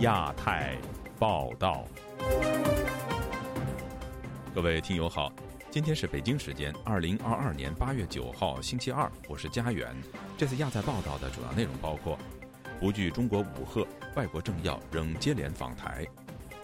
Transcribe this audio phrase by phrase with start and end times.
[0.00, 0.78] 亚太
[1.18, 1.84] 报道，
[4.54, 5.30] 各位听友好，
[5.70, 9.94] 今天是北京时间二零二二年八月九号星期二，我是佳远。
[10.38, 12.18] 这次亚太报道的主要内容包括：
[12.80, 13.86] 不惧中国武吓，
[14.16, 16.06] 外国政要仍接连访台；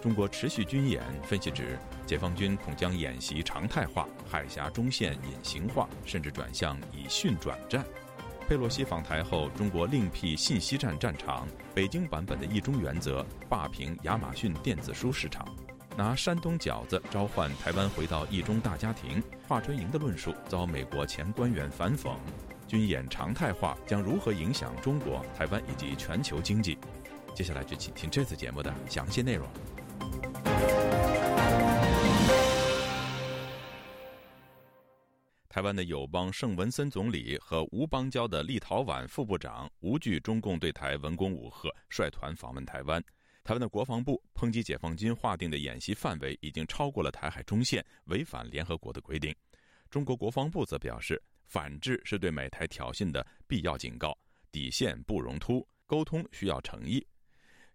[0.01, 7.85] 中国持续军演，分析指解放军恐将演习常态化，海峡中线隐形化，甚至转向以训转战。
[8.49, 15.45] 佩洛西访台后，中国另辟信息战战场，北京版本的一中原则霸屏亚马逊电子书市场，
[15.97, 22.15] 拿山东饺子召唤台湾回到一中大家庭，华春莹的论述遭美国前官员反讽，
[22.69, 26.79] 军演常态化将如何影响中国、台湾以及全球经济？
[27.35, 29.49] 接下来就请听这次节目的详细内容。
[35.57, 43.03] 台湾的友邦圣文森总理和无邦交的立陶宛副部长无惧中共对台文攻武吓，率团访问台湾。
[43.43, 49.35] 台湾的国防部抨击解放军划定的演习范围已经超过了台海中线，违反联合国的规定。
[49.89, 54.15] 中国国防部则表示，反制是对美台挑衅的必要警告，
[54.53, 57.03] 底线不容突，沟通需要诚意。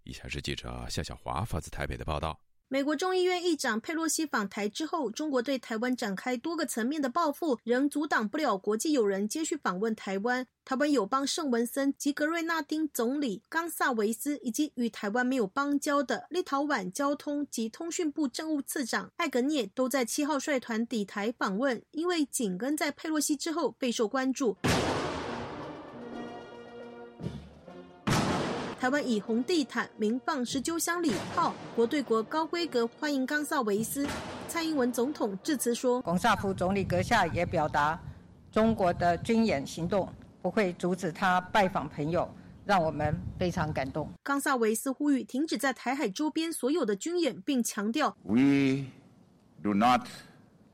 [0.03, 2.39] 以下是记者夏小华发自台北的报道。
[2.73, 10.47] 美国众议院议长佩洛西访台之后，中国对台湾展开多个层面的报复，仍阻挡不了国际友人接续访问台湾。
[10.63, 24.56] 台湾友邦圣文森及格瑞纳丁总理冈萨维斯，以及与台湾没有邦交的立陶宛交通及通讯部政务次长艾格涅，都在七号率团抵台访问，因为紧跟在佩洛西之后备受关注。
[28.82, 34.08] 台湾以红地毯鸣放十九响礼炮，国对国高规格欢迎冈萨维斯。
[34.48, 38.02] 蔡英文总统致辞说：“龚萨普总理阁下也表达，
[38.52, 42.28] 中国的军演行动不会阻止他拜访朋友，
[42.66, 48.86] 让我们非常感动。”冈萨维斯呼吁停止在台海周边所有的军演，并强调：“We
[49.62, 50.08] do not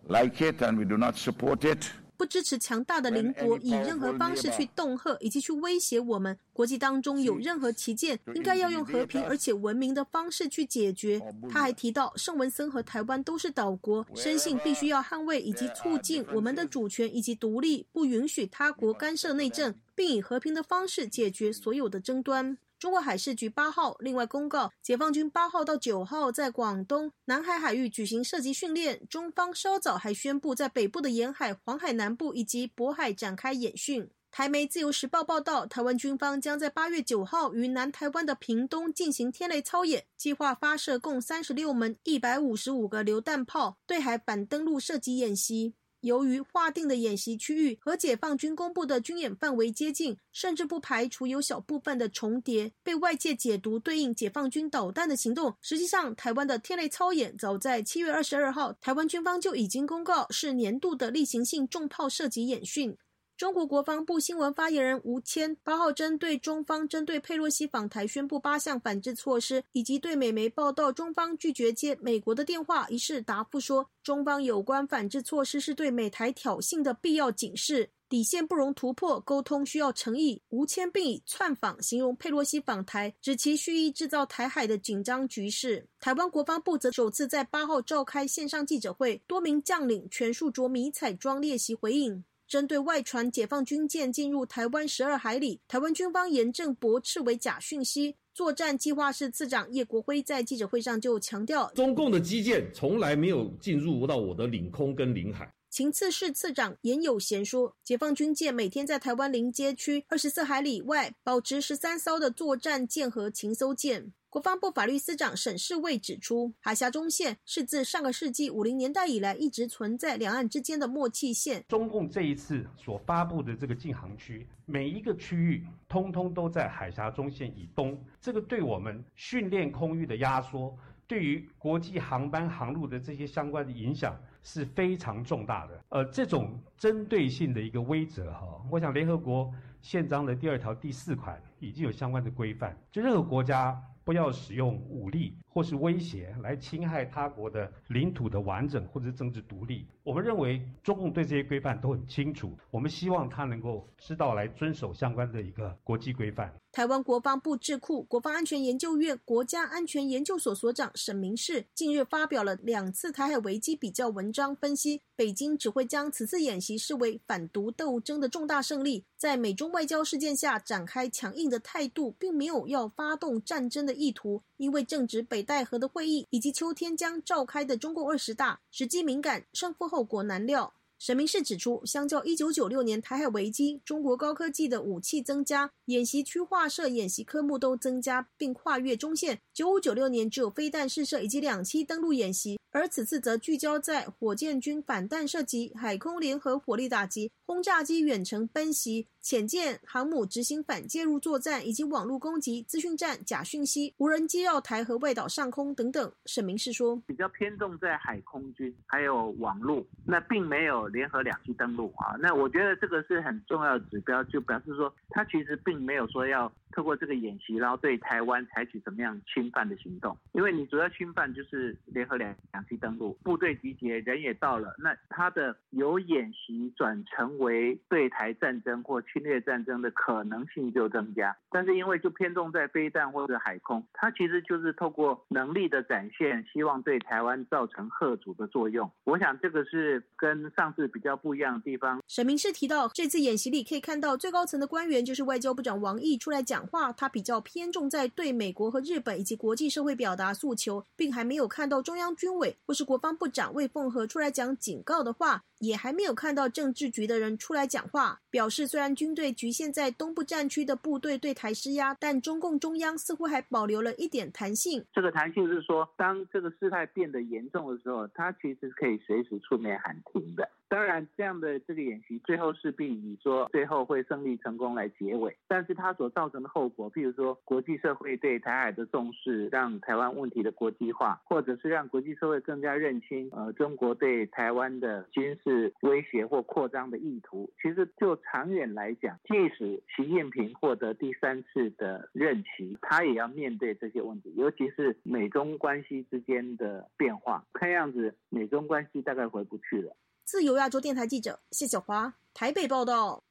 [0.07, 6.37] like it and we do not support it。”不支持强大的邻国以任何方式去恫吓以及去威胁我们。
[6.51, 11.21] 国际当中有任何旗舰，应该要用和平而且文明的方式去解决。
[11.49, 22.57] 他还提到，圣文森和台湾都是岛国，深信必须要捍卫以及促进我们的主权以及独立，不允许他国干涉内政，并以和平的方式解决所有的争端。
[22.79, 29.01] 中国海事局八号另外公告，解放军八号到九号在广东南海海域举行射击训练。
[29.09, 34.07] 中方稍早还宣布，在北部的沿海、黄海南部以及渤海展开演训。
[34.29, 45.73] 台媒《自由时报》报道，台湾军方将在八月九号于南台湾的屏东进行天雷操演，计划发射共三十六门、一百五十五个榴弹炮，对海反登陆射击演习。
[46.01, 55.55] 由于划定的演习区域和解放军公布的军演范围接近，甚至不排除有小部分的重叠，被外界解读对应解放军导弹的行动。
[55.61, 62.97] 实际上，台湾的天雷操演早在七月二十二号，台湾军方就已经公告是年度的例行性重炮射击演训。
[63.37, 80.41] 中国国防部新闻发言人吴谦八号针对中方针对佩洛西访台宣布八项反制措施，以及对美媒报道中方拒绝接美国的电话一事答复说，中方有关反制措施是对美台挑衅的必要警示，底线不容突破，沟通需要诚意。
[80.49, 85.87] 吴谦并以窜访形容佩洛西访台，指其蓄意制造台海的紧张局势。
[85.99, 92.23] 台湾国防部则首次在八号召开线上记者会，多名将领全数着迷彩装列席回应。
[92.47, 98.15] 针对外传解放军舰进入台湾十二海里，台湾军方严正驳斥为假讯息。
[98.33, 105.51] 作战计划室次长叶国辉在记者会上就强调，中共的基舰从来没有进入到我的领空跟领海。
[105.69, 114.13] 秦次室次长严有贤说，解放军舰每天在台湾临街区二十四海里外保持十三艘的作战舰和情搜舰。
[114.37, 121.65] 国防部法律司长沈世卫指出，海峡中线是自上个世纪五零年代以来一直存在两岸之间的默契线。
[121.67, 135.83] 中共这一次所发布的这个禁航区，每一个区域通通都在海峡中线以东，这个对我们训练空域的压缩，对于国际航班航路的这些相关的影响是非常重大的。
[135.89, 139.51] 呃，这种针对性的一个威则哈，我想联合国
[139.81, 143.75] 宪章的第二条第四款已经有相关的规范，就任何国家。
[144.07, 149.85] 不要使用武力或是威胁来侵害他国的领土的完整或者政治独立。
[150.01, 156.53] 我们认为中共对这些规范都很清楚，我们希望他能够知道来遵守相关的一个国际规范。
[156.77, 174.43] 台湾国防部智库国防安全研究院国家安全研究所所长沈明世近日发表了两次台海危机比较文章，分析北京只会将此次演习视为反独斗争的重大胜利，在美中外交事件下展开强硬的态度，并没有要发动战争的意图。
[174.57, 180.73] 因为正值北戴河的会议以及秋天将召开的中共二十大，时机敏感，胜负后果难料。
[180.99, 189.39] 沈明世指出，相较1996年台海危机，中国高科技的武器增加，演习区划设、演习科目都增加并跨越中线。
[189.55, 199.07] 9596年只有飞弹试射以及两栖登陆演习，而此次则聚焦在火箭军反弹射击、海空联合火力打击、轰炸机远程奔袭。
[199.21, 206.09] 潜舰、航母执行反介入作战，以及网络攻击、资讯战、假讯息、无人机绕台和外岛上空等等。
[206.25, 212.15] 沈明是说，比较偏重在海空军，还有网络，那并没有联合两栖登陆啊。
[212.21, 216.51] 那我觉得这个是很重要的指标，就表示说，他其实并没有说要。
[216.73, 220.15] 透过这个演习，然后对台湾采取怎么样侵犯的行动？
[220.33, 231.35] 因为你主要侵犯就是联合两两栖登陆，部队集结，人也到了，那他的由演习转成为对台战争或侵略战争的可能性就增加。
[231.51, 238.89] 但是因为就偏重在飞弹或者海空，它其实就是透过能力的展现，希望对台湾造成贺阻的作用。
[239.03, 242.01] 我想这个是跟上次比较不一样的地方。
[242.07, 246.37] 沈明是提到，这次演习里可以看到最高层的官员就是外交部长王毅出来。
[246.47, 255.43] 讲话，他比较偏重在对美国和日本以及国际社会表达诉求，并还没有看到中央军委或是国防部长魏凤和出来讲警告的话。
[255.59, 264.85] 也还没有看到政治局的人出来讲话，表示虽然军队局限在东部战区的部队对台施压，但中共中央似乎还保留了一点弹性。
[264.93, 270.49] 这个弹性是说，当这个事态变得严重的时候，他其实可以随时出面喊停的。
[270.69, 285.73] 当然，这样的这个演习最后势必以说最后会胜利成功来结尾，但是它所造成的后果，譬如说国际社会对台海的重视，让台湾问题的国际化，或者是让国际社会更加认清呃中国对台湾的军事。
[285.81, 287.49] 威胁或扩张的意图。
[287.61, 297.45] 其实就长远来讲，即使习近平获得第三次的任期，他也要面对这些问题，尤其是美中关系之间的变化。
[297.53, 299.95] 看样子，美中关系大概回不去了。
[300.27, 303.23] 自由亚洲电台记者谢小华台北报道。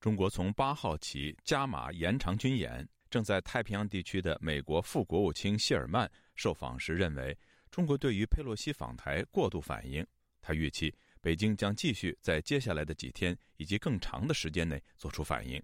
[0.00, 2.86] 中国从八号起加码延长军演。
[3.08, 7.38] 正在太平洋地区的美国副国务卿谢尔曼受访时认为，
[7.70, 10.04] 中国对于佩洛西访台过度反应。
[10.42, 10.92] 他预期。
[11.20, 15.62] 北京将继续在接下来的几天以及更长的时间内做出反应。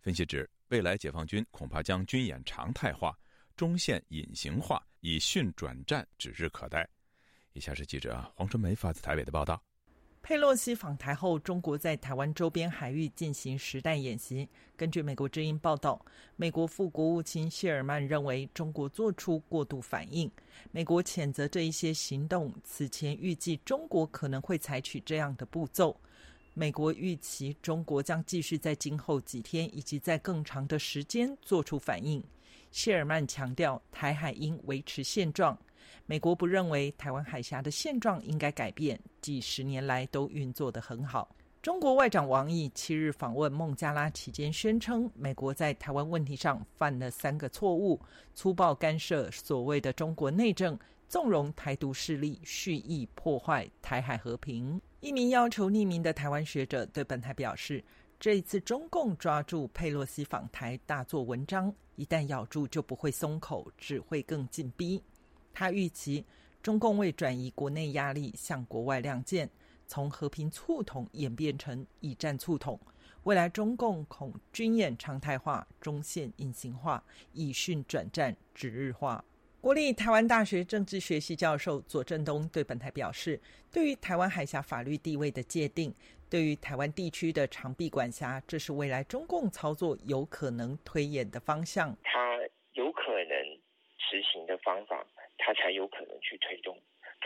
[0.00, 3.16] 分析指，未来解放军恐怕将军演常态化、
[3.56, 6.86] 中线隐形化，以训转战指日可待。
[7.52, 9.62] 以下是记者黄春梅发自台北的报道。
[10.22, 14.46] 佩洛西访台后，中国在台湾周边海域进行实弹演习。
[14.76, 16.04] 根据美国之音报道，
[16.36, 20.30] 美国副国务卿谢尔曼认为中国做出过度反应。
[20.70, 22.52] 美国谴责这一些行动。
[22.62, 25.98] 此前预计中国可能会采取这样的步骤。
[26.52, 32.22] 美国预期中国将继续在今后几天以及在更长的时间做出反应。
[32.70, 35.58] 谢尔曼强调，台海应维持现状。
[36.10, 41.36] 美国不认为台湾海峡的现状应该改变，几十年来都运作得很好。
[41.60, 48.00] 中国外长王毅七日访问孟加拉期间宣称，美国在台湾问题上犯了三个错误：
[48.34, 50.78] 粗暴干涉所谓的中国内政，
[51.10, 54.80] 纵容台独势力蓄意破坏台海和平。
[55.00, 57.84] 一名要求匿名的台湾学者对本台表示，
[58.18, 65.02] 这一次中共抓住佩洛西访台大做文章，一旦咬住就不会松口，只会更紧逼。
[65.58, 66.24] 他预期，
[66.62, 69.50] 中共为转移国内压力，向国外亮剑，
[69.88, 72.78] 从和平促统演变成以战促统。
[73.24, 79.24] 未来中共恐军演常态化、中线隐形化、以训转战指日化。
[79.60, 83.40] 国立台湾大学政治学系教授左正东对本台表示，
[83.72, 85.92] 对于台湾海峡法律地位的界定，
[86.30, 91.96] 对于台湾地区的长臂管辖，这是未来中共操作有可能推演的方向。
[92.04, 92.38] 他
[92.74, 93.36] 有可能
[93.98, 95.04] 执行的方法。
[95.38, 96.76] 他才有可能去推动，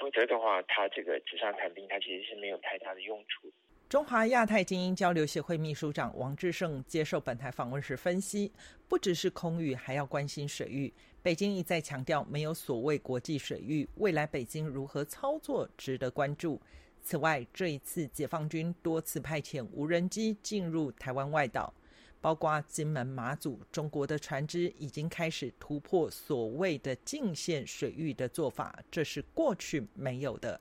[0.00, 3.52] 否则的话，他这个纸上谈兵，他其实是没有太大的用处。
[3.88, 8.50] 中华亚太精英交流协会秘书长王志胜接受本台访问时分析，
[8.88, 10.92] 不只是空域，还要关心水域。
[11.22, 16.60] 北京一再强调，没有所谓国际水域，未来北京如何操作值得关注。
[17.02, 21.74] 此外，这一次解放军多次派遣无人机进入台湾外岛。
[22.22, 30.58] 包括金门、马祖，中国的船只已经开始突破所谓的禁限水域的做法，这是过去没有的。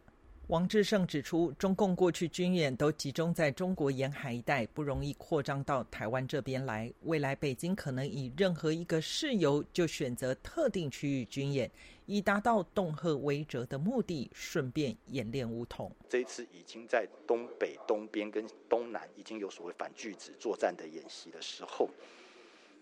[0.48, 6.92] 王志胜指出，中共过去军演都集中在中国沿海一带，不容易扩张到台湾这边来。
[7.04, 11.72] 未来北京可能以任何一个事由就选择特定区域军演，
[12.12, 15.90] 以达到恫吓威慑的目的，顺便演练武统。
[16.10, 21.90] 这一次已经在东北、东边跟东南已经有所谓反拒止作战的演习的时候。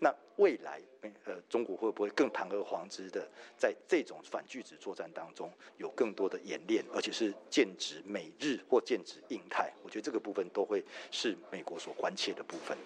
[0.00, 0.80] 那未来，
[1.26, 9.72] 呃，中国会不会更堂而皇之的在这种反拒止作战当中有更多的演练，而且是剑指美日或剑指印太？
[9.84, 10.82] 我觉得这个部分都会
[11.12, 12.76] 是美国所关切的部分。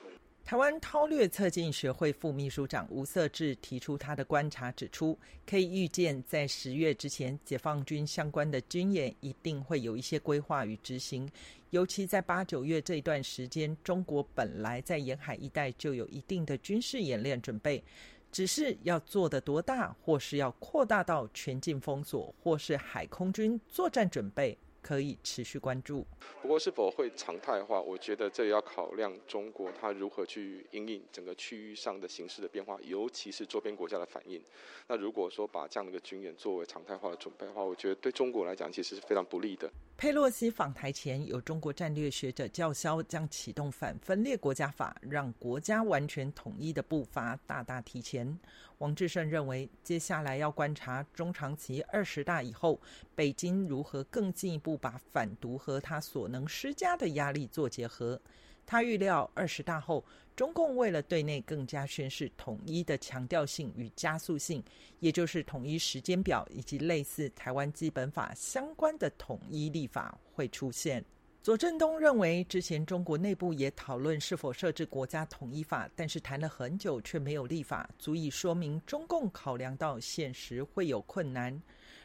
[0.45, 11.27] 台湾韬略策进学会副秘书长吴色志提出他的观察，指出可以预见，在十月之前，解放军相关的军演一定会有一些规划与执行。
[11.71, 17.83] 尤其在八九月这一段时间，中国本来在沿海一带就有一定的军事演练准备，
[18.31, 24.57] 只是要做的多大，或是要扩大到全境封锁，或是海空军作战准备。
[24.85, 26.07] 可以持续关注。
[26.43, 27.81] 不过，是否会常态化？
[27.81, 34.39] 我觉得这也要考量中国它如何去应应整个区域上的形势的变化，尤其是周边国家的反应。
[34.87, 39.71] 那如果说把这样的一个军演作为常态化的准备的话，我觉得对中国来讲其实是非常不利的。
[39.97, 48.39] 佩洛西访台前，有中国战略学者叫嚣将启动反分裂国家法，让国家完全统一的步伐大大提前。
[48.79, 52.81] 王志胜认为，接下来要观察中长期二十大以后，
[53.15, 58.21] 北京如何更进一步把反独和他所能施加的压力做结合。
[58.67, 60.05] 他预料二十大后，
[60.35, 64.63] 中共为了对内更加宣示统一的强调性与加速性，
[65.01, 71.05] 也就是统一时间表以及类似台湾基本法相关的统一立法会出现。
[71.45, 81.63] 左正东认为，之前中国内部也讨论是否设置国家统一法，但是谈了很久却没有立法，足以说明中共考量到现实会有困难。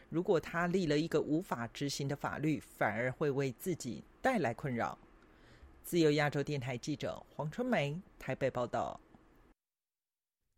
[0.10, 5.00] 如果他立了一个无法执行的法律，反而会为自己带来困扰。
[5.84, 9.00] 自由亚洲电台记者黄春梅台北报道。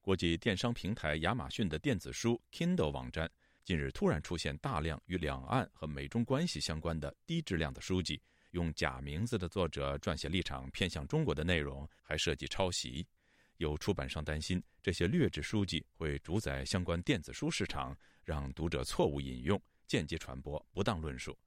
[0.02, 3.30] 国际电商平台亚马逊的电子书 Kindle 网站
[3.64, 8.20] 近日突然出现大量与两岸和美中关系相关的低质量的书籍。
[8.52, 13.06] 用假名字的作者撰写立场偏向中国的内容，还涉及抄袭。
[13.58, 21.38] 有出版商担心，这些劣质书籍会主宰相关电子书市场，让读者错误引用、间接传播、不当论述。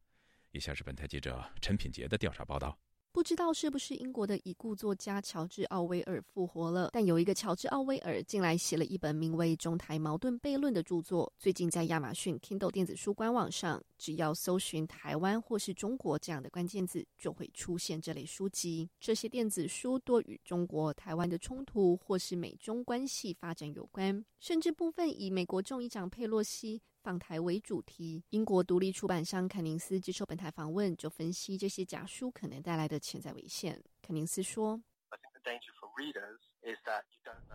[0.52, 2.78] 以下是本台记者陈品杰的调查报道。
[3.14, 11.32] 不知道是不是英国的已故作家乔治·奥威尔复活了，但有一个乔治·奥威尔近来写了一本名为《中台矛盾悖论》的著作。
[11.38, 18.90] 最近在亚马逊 Kindle 电子书官网上，只要搜寻“台湾”或是“中国”这样的关键字，就会出现这类书籍。
[18.98, 26.82] 这些电子书多与中国台湾的冲突或是美中关系发展有关，甚至部分以美国众议长佩洛西。
[27.04, 33.78] 访台为主题，英国独立出版商肯宁斯接受本台访问，就分析这些假书可能带来的潜在危险。
[34.00, 34.80] 肯宁斯说：“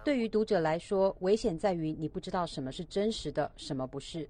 [0.05, 4.29] 对于读者来说，危险在于你不知道什么是真实的，什么不是。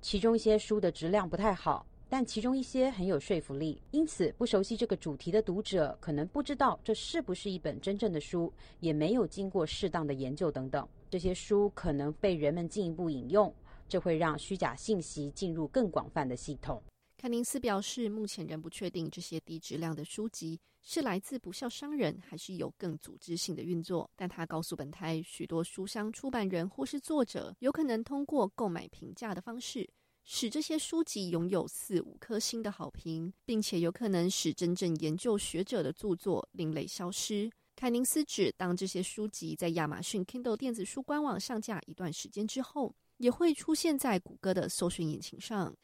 [0.00, 3.82] 其中一些书的质量不太好，但其中一些很有说服力。
[3.90, 10.88] 因此，不熟悉这个主题的读者可能不知道这是不是一本真正的书，也没有经过适当的研究等等。
[11.10, 13.52] 这些书可能被人们进一步引用。”
[13.90, 16.80] 这会让虚假信息进入更广泛的系统。
[17.18, 24.08] 凯宁斯表示，目前仍不确定这些低质量的书籍是来自不孝商人，还是有更组织性的运作。
[24.16, 29.86] 但他告诉本台，许多书商、出版人或是作者，有可能通过购买评价的方式，
[30.24, 37.50] 使这些书籍拥有四五颗星的好评，并且有可能使真正研究学者的著作另类消失。
[37.76, 42.94] 凯宁斯指，当这些书籍在亚马逊 Kindle 电子书官网上架一段时间之后。
[43.20, 45.74] 也会出现在谷歌的搜寻引擎上。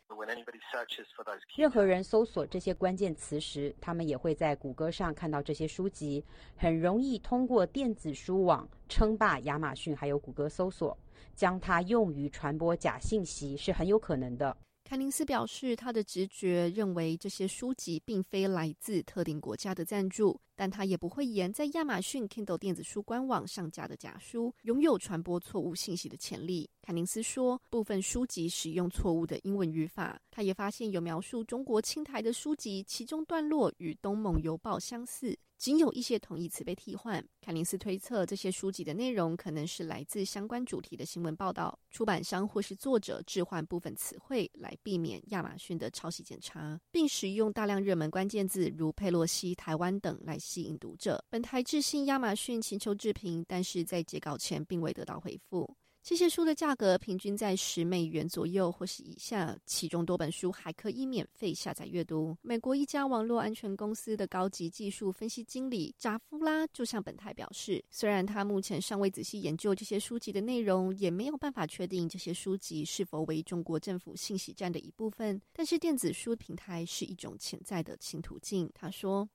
[1.54, 6.24] 任何人搜索这些关键词时，他们也会在谷歌上看到这些书籍。
[6.56, 10.98] 很容易通过电子书网称霸亚马逊，还有谷歌搜索，
[11.34, 14.56] 将它用于传播假信息是很有可能的。
[14.88, 26.70] 凯林斯表示，他的直觉认为这些书籍并非来自特定国家的赞助，但他也不会言在亚马逊 Kindle 电子书官网上架的假书拥有传播错误信息的潜力。
[26.80, 30.20] 凯林斯说，部分书籍使用错误的英文语法。
[30.30, 35.36] 他也发现有描述中国青台的书籍，其中段落与《东盟邮报》相似。
[35.58, 37.24] 仅有一些同义词被替换。
[37.40, 51.24] 凯林斯推测，这些书籍的内容可能是来自相关主题的新闻报道，出版商或是作者置换部分词汇来避免亚马逊的抄袭检查，并使用大量热门关键字如佩洛西、台湾等来吸引读者。
[51.30, 55.76] 本台致信亚马逊请求置评，但是在截稿前并未得到回复。
[56.06, 62.38] 这些书的价格平均在十美元左右或是以下，其中多本书还可以免费下载阅读。
[62.42, 78.70] 美国一家网络安全公司的高级技术分析经理扎夫拉就向本台表示，虽然他目前尚未仔细研究这些书籍的内容，也没有办法确定这些书籍是否为中国政府信息站的一部分，但是电子书平台是一种潜在的新途径。
[78.72, 79.28] 他说。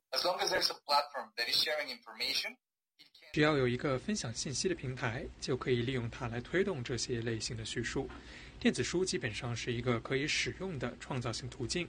[3.32, 8.06] 只要有一个分享信息的平台，就可以利用它来推动这些类型的叙述。
[8.60, 11.88] 电子书基本上是一个可以使用的创造性途径，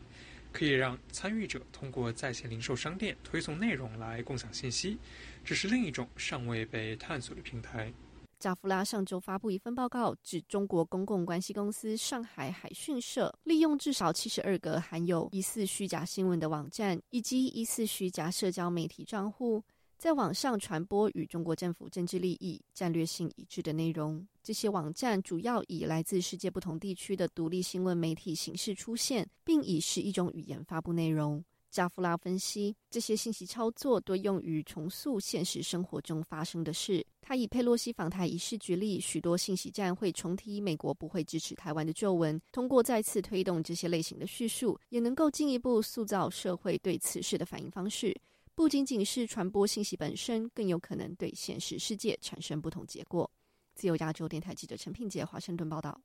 [0.53, 4.97] 可以让参与者通过在线零售商店推送内容来共享信息，
[5.43, 7.91] 这是另一种尚未被探索的平台。
[8.39, 19.61] 扎夫拉上周发布一份报告，指中国公共关系公司上海海讯社利用至少七十二个含有疑似虚假新闻的网站以及疑似虚假社交媒体账户。
[20.03, 24.27] 在网上传播与中国政府政治利益、战略性一致的内容。
[24.43, 31.41] 这些网站主要以来自世界不同地区的独立新闻媒体形式出现，并以十一种语言发布内容。
[31.71, 37.01] 加夫拉分析，这些信息操作多用于重塑现实生活中发生的事。
[37.21, 42.37] 他以佩洛西访台一事举例，许多信息站会重提美国不会支持台湾的旧闻。
[42.51, 48.13] 通过再次推动这些类型的叙述，也能够进一步塑造社会对此事的反应方式。
[48.55, 53.29] 不仅仅是传播信息本身，更有可能对现实世界产生不同结果。
[53.73, 55.99] 自由亚洲电台记者陈品杰华盛顿报道：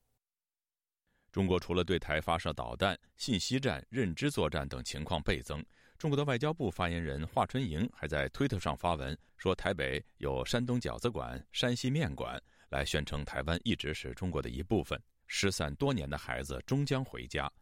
[1.31, 5.63] 中国除了对台发射导弹、信息战、认知作战等情况倍增，
[5.99, 17.53] 中国的外交部发言人华春莹还在推特上发文说，台北有山东饺子馆、山西面馆，来宣称台湾一直是中国的一部分，失散多年的孩子终将回家。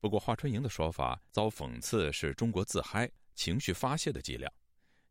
[0.00, 3.08] 不过，华春莹的说法遭讽刺是中国自嗨。
[3.34, 4.50] 情绪发泄的伎俩。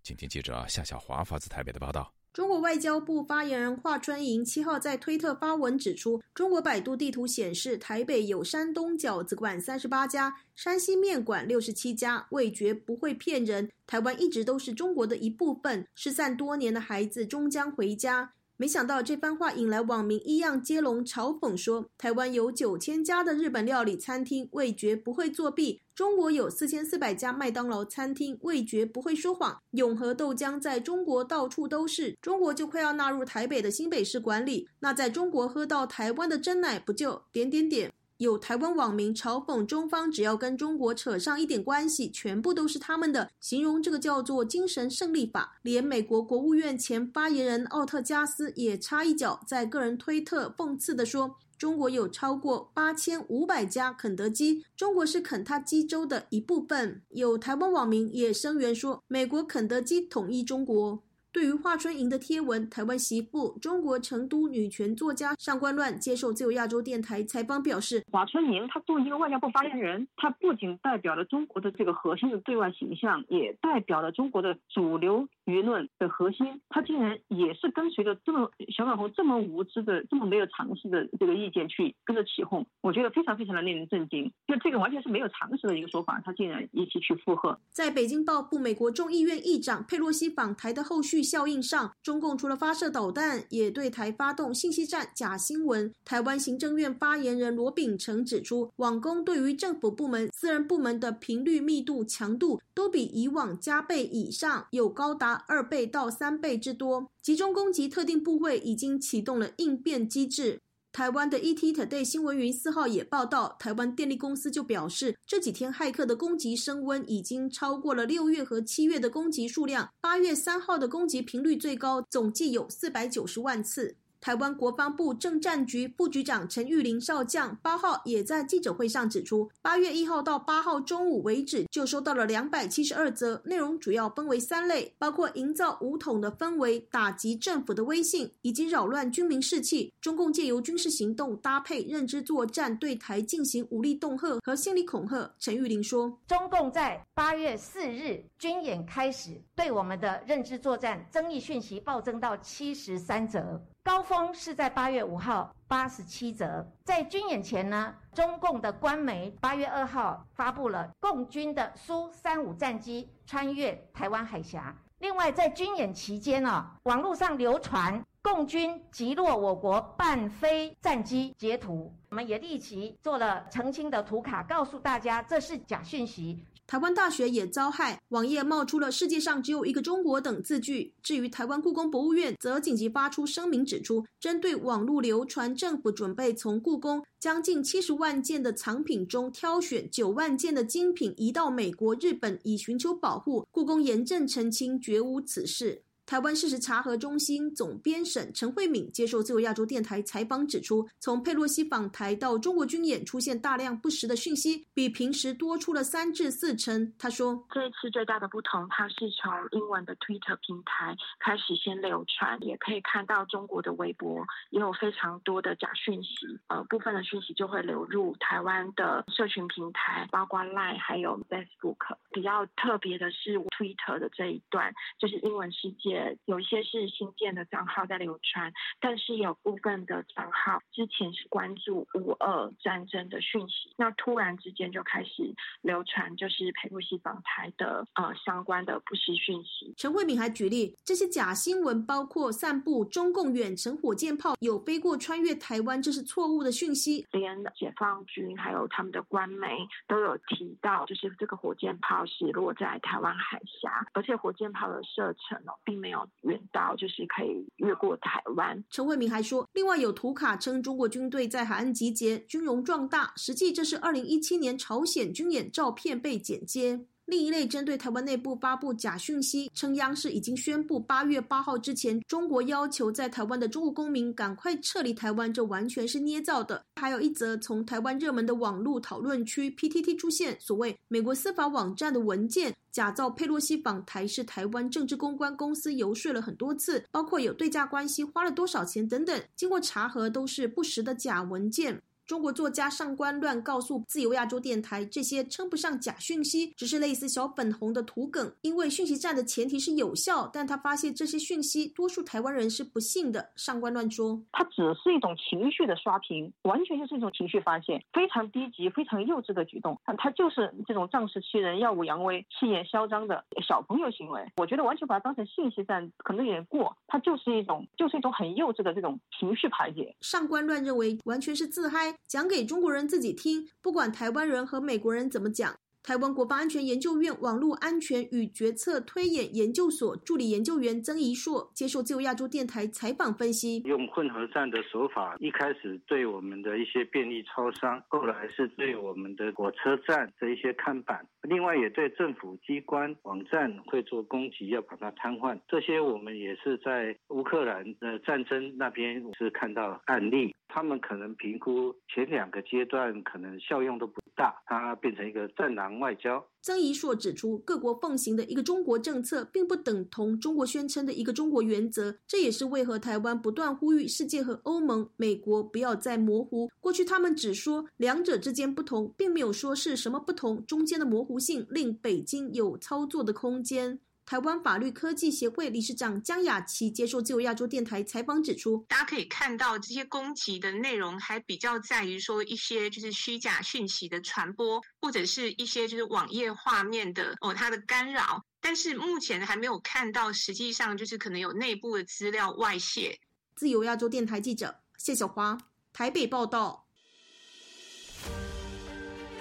[0.03, 2.13] 请听记者夏小华发自台北的报道。
[2.33, 13.69] 中国外交部发言人华春莹七号在推特发文指出，中国百度地图显示，台北有山东饺子馆三十八家，山西面馆六十七家，味觉不会骗人。
[13.85, 18.33] 台湾一直都是中国的一部分，失散多年的孩子终将回家。
[18.61, 29.59] 没想到这番话引来网民一样接龙嘲讽说：“台湾有九千家的日本料理餐厅，味觉不会作弊；中国有四千四百家麦当劳餐厅，味觉不会说谎。
[29.71, 34.69] 永和豆浆在中国到处都是，中国就快要纳入台北的新北市管理。
[34.81, 45.57] 那在中国喝到台湾的真奶，不就点点点？”有台湾网民嘲讽中方，只要跟中国扯上一点关系，全部都是他们的，形容这个叫做“精神胜利法”。
[45.63, 61.01] 连美国国务院前发言人奥特加斯也插一脚，在个人推特讽刺的说：“中国有超过八千五百家肯德基，中国是肯塔基州的一部分。”有台湾网民也声援说：“美国肯德基统一中国。”
[61.33, 76.45] 对于华春莹的贴文，台湾媳妇、中国成都女权作家上官乱接受自由亚洲电台采访表示，华春莹她作为一个外交部发言人，她不仅代表了中国的这个核心的对外形象，也代表了中国的主流舆论的核心。
[76.69, 84.31] 他竟然也是跟随着这么小网红这么无知的、这么没有常识的这个意见去跟着起哄，我觉得非常非常的令人震惊。
[84.47, 87.57] 就这个完全是没有常识的一个说法，他竟然一起去附和。
[87.71, 91.21] 在北京报复美国众议院议长佩洛西访台的后续。
[91.21, 95.93] 效应上，中共除了发射导弹，也对台发动信息战、假新闻。
[96.03, 107.09] 台湾行政院发言人罗秉成指出，网攻对于政府部门、私人部门的频率、密度、强度都比以往加倍以上，有高达二倍到三倍之多。
[107.21, 110.59] 集中攻击特定部位，已经启动了应变机制。
[110.93, 123.95] 台湾的 ETtoday 新闻云四号也报道，台湾电力公司就表示，这几天骇客的攻击升温已经超过了六月和七月的攻击数量，八月三号的攻击频率最高，总计有四百九十万次。
[124.21, 139.91] 台湾国防部政战局副局长陈玉林少将八号也在记者会上指出，八月一号到八号中午为止，就收到了两百七十二则，内容主要分为三类，包括营造武统的氛围、打击政府的威信以及扰乱军民士气。
[139.99, 145.33] 中共借由军事行动搭配认知作战，对台进行武力恫吓和心理恐吓。
[145.39, 153.59] 陈玉林说，中共在八月四日军演开始，对我们的认知作战争议讯息暴增到七十三则。
[153.83, 164.75] 高峰是在八月五号八十七折，在军演前呢，中共的官媒八月二号发布了共军的苏三五战机穿越台湾海峡。
[164.99, 176.45] 另外，在军演期间啊，网络上流传共军击落我国半飞战机截图，我们也立即做了澄清的图卡，告诉大家这是假讯息。
[176.71, 180.93] 台湾大学也遭害，网页冒出了“世界上只有一个中国”等字句。
[181.03, 193.45] 至于台湾故宫博物院，则紧急发出声明，指出针对网络流传，政府准备从故宫将近七十万件的藏品中挑选九万件的精品移到美国、日本，以寻求保护。
[193.51, 195.83] 故宫严正澄清，绝无此事。
[196.11, 206.93] 台湾事实查核中心总编审陈慧敏接受自由亚洲电台采访指出，从佩洛西访台到中国军演出现大量不实的讯息，比平时多出了三至四成。
[206.99, 216.09] 他说，这一次最大的不同，它是从英文的 Twitter 平台开始先流传，也可以看到中国的微博也有非常多的假讯息，
[216.49, 221.77] 呃，部分的讯息就会流入台湾的社群平台，包括 Line 还有 Facebook。
[222.11, 226.00] 比较特别的是 Twitter 的这一段，就是英文世界。
[226.25, 239.73] 有一些是新建的账号在流传，但是有部分的账号之前是关注乌俄战争的讯息，那突然之间就开始流传就是佩洛西访台的呃相关的不实讯息。
[239.77, 247.05] 陈慧敏还举例，这些假新闻包括散布中共远程火箭炮有飞过穿越台湾，这是错误的讯息。
[247.11, 249.47] 连解放军还有他们的官媒
[249.87, 258.63] 都有提到，就是这个火箭炮是落在台湾海峡，而且火箭炮的射程哦，并没有远到就是可以越过台湾。
[258.69, 266.85] 陈慧明还说，另外有图卡称中国军队在海岸集结，军容壮大，实际这是二零一七年朝鲜军演照片被剪接。
[267.11, 276.63] 另一类针对台湾内部发布假讯息，称央视已经宣布八月八号之前，中国要求在台湾的中国公民赶快撤离台湾，这完全是捏造的。
[276.77, 291.77] 还有一则从台湾热门的网络讨论区 PTT 出现所谓美国司法网站的文件，假造佩洛西访台是台湾政治公关公司游说了很多次，包括有对价关系、花了多少钱等等，经过查核都是不实的假文件。
[292.11, 298.29] 中国作家上官乱告诉自由亚洲电台，这些称不上假讯息，只是类似小粉红的图梗。
[298.41, 303.29] 因为讯息战的前提是有效，但他发现这些讯息多数台湾人是不信的。
[303.37, 309.79] 上官乱说，它只是一种情绪的刷屏，完全就是一种情绪发泄，非常低级、非常幼稚的举动。
[309.97, 314.21] 它就是这种仗势欺人、耀武扬威、气焰嚣张的小朋友行为。
[314.35, 316.75] 我觉得完全把它当成信息战，可能有点过。
[316.87, 319.95] 它就是一种，就是一种很幼稚的这种情绪排解。
[320.01, 321.95] 上官乱认为，完全是自嗨。
[322.07, 325.55] 讲给中国人自己听，不管台湾人和美国人怎么讲。
[325.83, 345.35] 台湾国防安全研究院网络安全与决策推演研究所助理研究员曾怡硕接受自由亚洲电台采访分析：用混合战的手法，一开始对我们的一些便利超商，后来是对我们的火车站的一些看板，另外也对政府机关网站会做攻击，要把它瘫痪。
[345.47, 355.79] 这些我们也是在乌克兰的战争那边是看到案例，他们可能评估前两个阶段可能效用都不大，它变成一个战狼。
[355.79, 361.97] 外交，曾怡硕指出，各国奉行的一个中国政策，并不等同中国宣称的一个中国原则。
[362.05, 366.51] 这也是为何台湾不断呼吁世界和欧盟、美国不要再模糊。
[366.59, 373.79] 过去他们只说两者之间不同，并没有说是什么不同，中间的模糊性令北京有操作的空间。
[374.11, 392.99] 台湾法律科技协会理事长江雅琪接受自由亚洲电台采访指出，大家可以看到这些攻击的内容还比较在于说一些就是虚假讯息的传播，或者是一些就是网页画面的哦它的干扰，但是目前还没有看到实际上就是可能有内部的资料外泄。
[393.33, 395.37] 自由亚洲电台记者谢小华
[395.71, 396.67] 台北报道。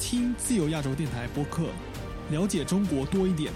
[0.00, 1.68] 听自由亚洲电台播客，
[2.30, 3.52] 了解中国多一点。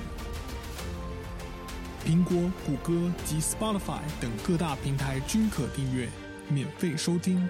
[2.04, 6.06] 苹果、谷歌及 Spotify 等各大平台均可订阅，
[6.50, 7.48] 免费收听。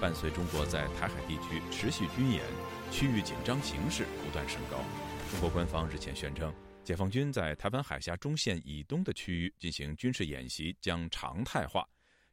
[0.00, 2.42] 伴随中国在台海地区持续军演，
[2.90, 4.78] 区域紧张形势不断升高。
[5.30, 6.52] 中国官方日前宣称，
[6.82, 11.86] 解放军在台湾海峡中线以东的区域进行军事演习将常态化。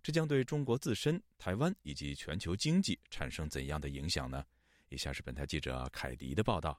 [0.04, 4.44] 这将对中国自身、台湾以及全球经济产生怎样的影响呢？
[4.90, 6.78] 以下是本台记者凯迪的报道。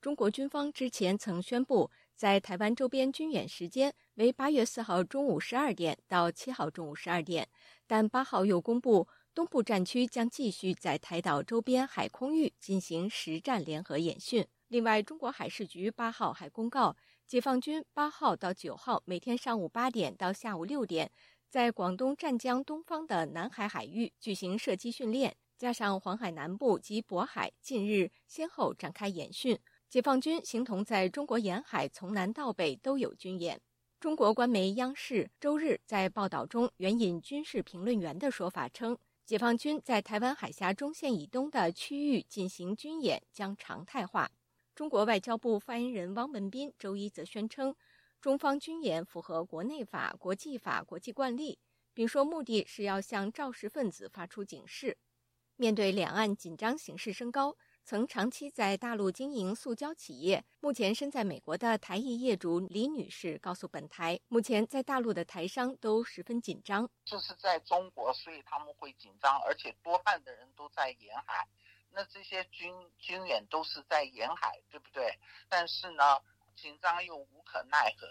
[0.00, 7.48] 中国军方之前曾宣布，在台湾周边军演时间为八月四号中午十二点到七号中午十二点，
[7.86, 14.44] 但八号又公布东部战区将继续在台岛周边海空域进行实战联合演训。
[14.68, 21.10] 另外，中国海事局八号还公告，解放军八号到九号每天上午八点到下午六点，
[21.54, 29.56] 在广东湛江东方的南海海域举行射击训练，加上黄海南部及渤海近日先后展开演训。
[29.88, 33.60] 解放军形同在中国沿海从南到北都有军演。
[34.00, 38.98] 中国官媒央视周日在报道中援引军事评论员的说法称。
[39.24, 44.28] 解放军在台湾海峡中线以东的区域进行军演将常态化。
[44.74, 47.76] 中国外交部发言人汪文斌周一则宣称，
[48.24, 51.58] 中方军演符合国内法、国际法、国际惯例，
[51.92, 54.96] 并说目的是要向肇事分子发出警示。
[55.56, 57.54] 面对两岸紧张形势升高。
[57.84, 66.88] 曾长期在大陆经营塑胶企业，目前身在美国的台裔业主李女士告诉本台，目前在大陆的台商都十分紧张。
[67.04, 71.46] 就是在中国，所以他们会紧张，而且多半的人都在沿海。
[71.90, 75.16] 那这些军军演都是在沿海，对不对？
[75.50, 76.18] 但是呢，
[76.54, 78.06] 紧张又无可奈何。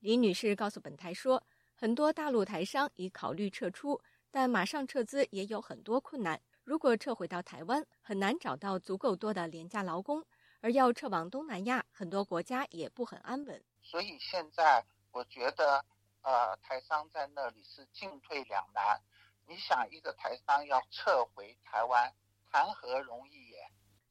[0.00, 1.42] 李女士告诉本台说，
[1.74, 6.40] 很多大陆台商已考虑撤出，但马上撤资也有很多困难。
[6.64, 10.22] 如果撤回到台湾，很难找到足够多的廉价劳工；
[10.60, 13.62] 而要撤往东南亚，很多国家也不很安稳。
[13.82, 15.84] 所以现在我觉得，
[16.22, 19.00] 呃，台商在那里是进退两难。
[19.46, 22.14] 你想，一个台商要撤回台湾，
[22.50, 23.49] 谈何容易也？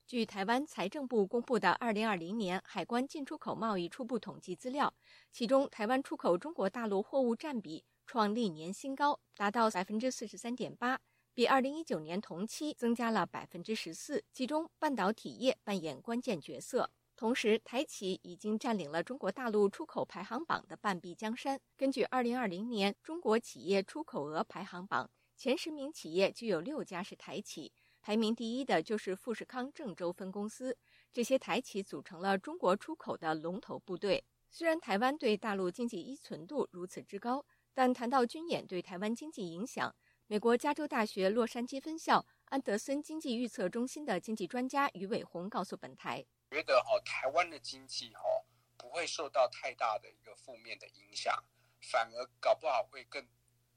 [0.09, 4.91] 据台湾财政部公布的二零二零年海关进出口贸易初步统计资料，
[5.31, 10.99] 其中台湾出口中国大陆货物占比创历年新高，达到百分之四十三点八。
[11.35, 16.89] 比二零一九年同期增加了百分之十四，其中半导体业扮演关键角色。
[17.15, 21.61] 同时，台企已经占领了中国大陆出口排行榜的半壁江山。
[21.77, 27.71] 根据二零二零年中国企业出口额排行榜，前十名企业就有六家是台企，
[28.09, 30.75] 排名第一的就是富士康郑州分公司。
[31.13, 34.25] 这些台企组成了中国出口的龙头部队。
[34.49, 39.95] 虽然台湾对大陆经济依存度如此之高，但谈到军演对台湾经济影响，
[40.25, 48.21] 美国加州大学洛杉矶分校安德森经济预测中心的经济专家于伟宏告诉本台：“觉得哈，台湾的经济哈
[48.75, 51.45] 不会受到太大的一个负面的影响，
[51.91, 53.23] 反而搞不好会更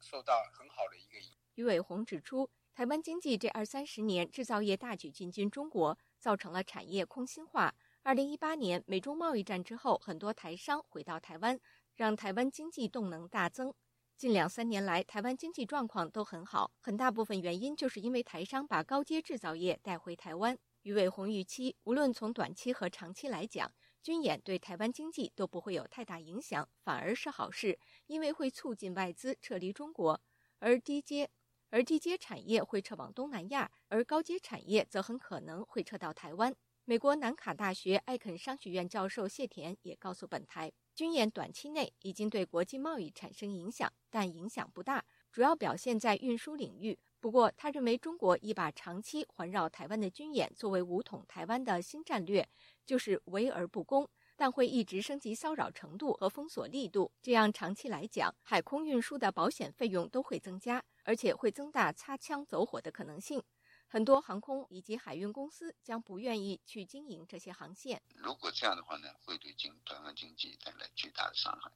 [0.01, 7.75] 受到很好的一个影。”于伟宏指出，台湾经济这二三十年制造业大举进军中国，造成了产业空心化。
[8.03, 11.61] 二零一八年美中贸易战之后，很多台商回到台湾，
[11.95, 13.75] 让台湾经济动能大增。
[14.17, 20.59] 近两三年来，台湾经济状况都很好，很大部分原因就是因为台商把高阶制造业带回台湾。
[20.83, 23.71] 余伟宏预期，无论从短期和长期来讲，
[24.03, 30.19] 军演对台湾经济都不会有太大影响，反而是好事，因为会促进外资撤离中国，
[30.59, 31.31] 而低阶
[31.73, 36.55] 而低阶产业会撤往东南亚，而高阶产业则很可能会撤到台湾。
[36.85, 40.71] 美国南卡大学艾肯商学院教授谢田也告诉本台。
[40.95, 46.99] 军演短期内已经对国际贸易产生影响，但影响不大，主要表现在运输领域。
[47.19, 52.47] 不过，他认为中国已把长期环绕台湾的军演作为武统台湾的新战略，
[52.85, 54.07] 就是围而不攻，
[54.37, 57.13] 但会一直升级骚扰程度和封锁力度。
[57.21, 63.43] 这样长期来讲，海空运输的保险费用都会增加，而且会增大擦枪走火的可能性。
[63.87, 68.01] 很多航空以及海运公司将不愿意去经营这些航线。
[68.15, 71.71] 如果这样的话呢，会对经台湾经济带来巨大的伤害，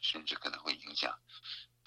[0.00, 1.16] 甚至可能会影响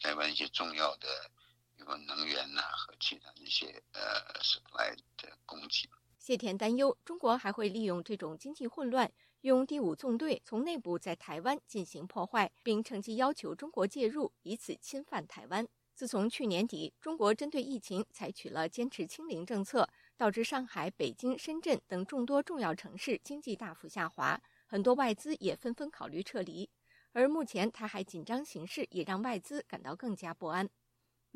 [0.01, 1.29] 台湾一些重要的，
[1.75, 5.89] 比如能源呐和其他一些呃 supply 的供给。
[6.17, 9.11] 谢田担忧，中国还会利用这种经济混乱，
[9.47, 15.65] 用第五纵队从内部在台湾进行破坏，并趁机要求中国介入，以此侵犯台湾。
[15.95, 26.69] 自从去年底，中国针对疫情采取了坚持清零政策，导致上海、北京、深圳等众多重要城市经济大幅下滑，很多外资也纷纷考虑撤离。
[27.13, 30.69] 而目前台海紧张形势也让外资感到更加不安。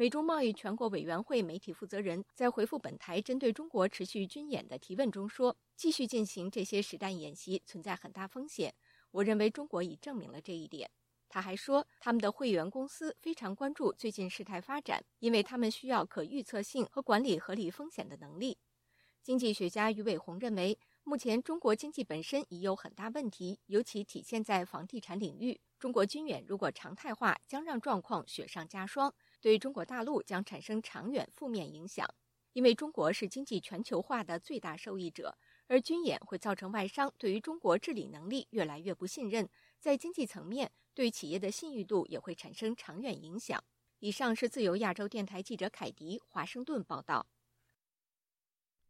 [0.02, 8.74] 美中贸易全国委员会媒体负责人在回复本台针对中国持续军演的提问中说：“继续进行这些实弹演习存在很大风险，
[9.12, 10.90] 我认为中国已证明了这一点。”
[11.30, 18.58] 他还说，他们的会员公司非常关注最近事态发展，因为他们需要可预测性和管理合理风险的能力。
[19.22, 25.62] 经济学家于伟宏认为，目前中国经济本身已有很大问题，尤其体现在房地产领域。
[25.78, 32.08] 中国军演如果常态化，将让状况雪上加霜，对中国大陆将产生长远负面影响。
[32.54, 39.50] 因为中国是经济全球化的最大受益者，而军演会造成外商对于中国治理能力越来越不信任，
[39.80, 40.72] 在经济层面。
[40.94, 43.64] 对企业的信誉度也会产生长远影响。
[44.00, 47.26] 以上是自由亚洲电台记者凯迪华盛顿报道。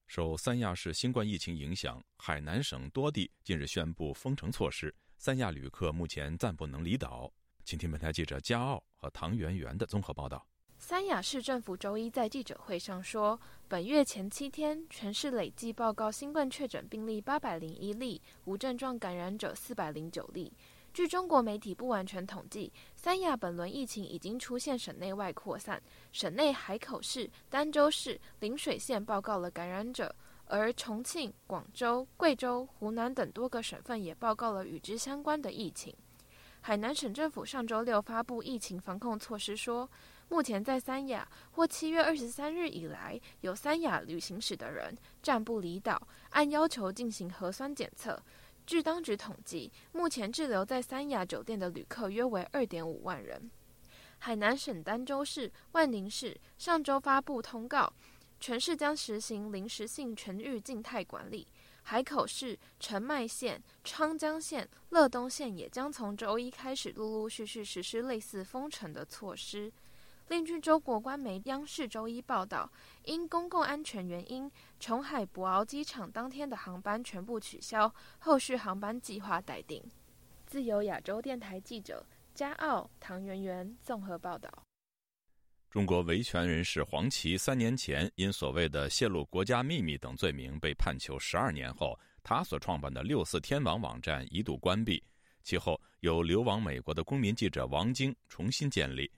[0.08, 7.32] 受三亚市新冠疫情影响，海南省多地近日宣布封城措施，三亚旅客目前暂不能离岛。
[7.63, 10.45] 请听本台记者加奥和唐媛媛的综合报道。
[10.78, 20.52] 三亚市政府周一在记者会上说，本月前七天，全市累计报告新冠确诊病例八百零一例，无症状感染者四百零九例。
[20.91, 30.13] 据中国媒体不完全统计，三亚本轮疫情已经出现省内外扩散，省内海口市、儋州市、陵水县报告了感染者，
[30.45, 35.95] 而重庆、广州、贵州、湖南等多个省份也报告了与之相关的疫情。
[36.63, 39.89] 海南省政府上周六发布疫情防控措施，说
[40.30, 48.21] 目前在三亚或七月二十三日以来有三亚旅行史的人暂不离岛，按要求进行核酸检测。
[48.67, 53.50] 据当局统计，目前滞留在三亚酒店的旅客约为二点五万人。
[54.19, 57.91] 海南省儋州市、万宁市上周发布通告，
[58.39, 61.47] 全市将实行临时性全域静态管理。
[61.84, 69.72] 海口市、澄迈县、昌江县、乐东县也将从周一开始陆陆续续实施类似封城的措施。
[70.28, 72.72] 另据中国官媒央视周一报道，
[73.04, 79.84] 因公共安全原因，琼海博鳌机场当天的航班全部取消，后续航班计划待定。
[80.46, 84.50] 自由亚洲电台记者加奥唐媛媛综合报道。
[85.71, 95.01] 中国维权人士黄琦三年前因所谓的泄露国家秘密等罪名被判囚十二年后，他所创办的六四天网网站一度关闭，
[95.43, 99.10] 其后由流亡美国的公民记者王晶重新建立。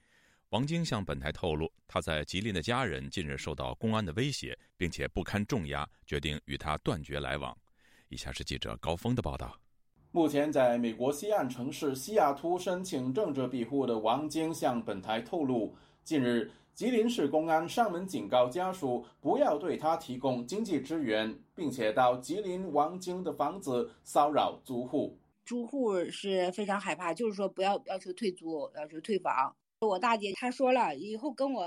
[0.50, 7.58] 王晶向本台透露，他在吉林的家人近日受到公安的威胁，并且不堪重压，决定与他断绝来往。
[8.10, 9.60] 以下是记者高峰的报道。
[10.12, 25.18] 目前在美国西岸城市西雅图申请政治庇护的王晶向本台透露，近日吉林市公安上门警告家属不要对他提供经济支援，并且到吉林王晶的房子骚扰租户。
[25.46, 29.56] 租户是非常害怕，就是说不要要求退租，要求退房。
[29.80, 31.66] 我大姐她说了，以后跟我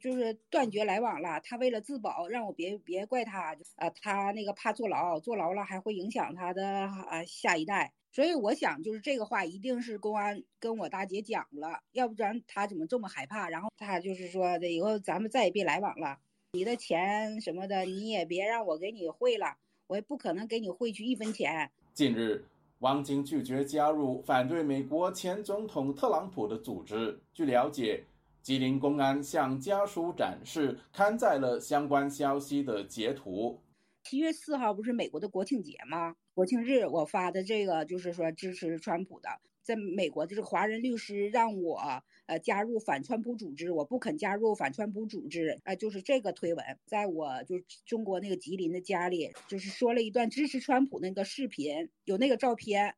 [0.00, 1.40] 就是断绝来往了。
[1.40, 7.92] 她为了自保，让我别别怪她，啊，她那个怕坐牢，坐牢了还会影响她的啊下一代。
[8.12, 13.48] 所以我想，就是这个话一定是公安跟我大姐讲了，要不然她怎么这么害怕？
[13.48, 16.18] 然后她就是说的，以后咱们再也别来往了。
[16.52, 21.70] 你的钱什么的，你也别让我给你汇了，我也不可能给你汇去一分钱。
[21.94, 22.44] 近日。
[22.80, 27.20] 王晶拒绝加入反对美国前总统特朗普的组织。
[27.34, 28.02] 据了解，
[28.40, 33.60] 吉林公安向家属展示刊载了相关消息的截图。
[34.04, 36.16] 七月四号不是美国的国庆节吗？
[36.40, 39.28] 国庆日我发的这个就是说支持川普的。
[39.62, 41.78] 在美国，就是华人律师让我
[42.24, 52.94] 呃加入反川普组织，我不肯加入反川普组织，呃，就是这个推文，在我就中国那个吉林的家里，就是说了一段支持川普那个视频，有那个照片。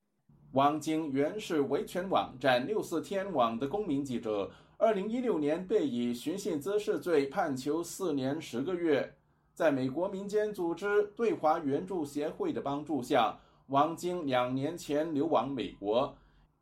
[0.53, 9.13] 王晶原是维权网站六四天网的公民记者，二零一六年被以寻衅滋事罪判囚四年十个月，
[9.55, 16.15] 在美国民间组织对华援助协会的帮助下，王晶两年前流亡美国。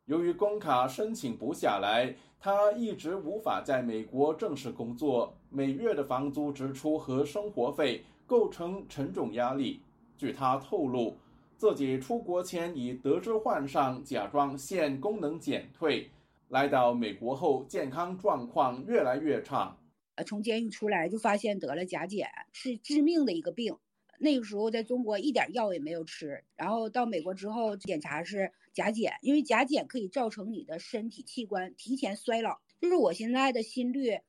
[0.05, 9.81] 由于工卡申请不下来，他一直无法在美国正式工作，每月的房租支出和生活费构成沉重压力。
[10.17, 11.15] 据他透露，
[11.55, 16.09] 自己出国前已得知患上甲状腺功能减退，
[16.49, 19.77] 来到美国后健康状况越来越差。
[20.23, 23.77] 从监狱出来就发现得了甲减，是致命的一个病。
[24.19, 32.59] 那个时候在中国一点药也没有吃，然后到美国之后检查是甲减，因为甲减可以造成你的身体器官提前衰老。
[32.79, 34.19] 就是我现在的心率，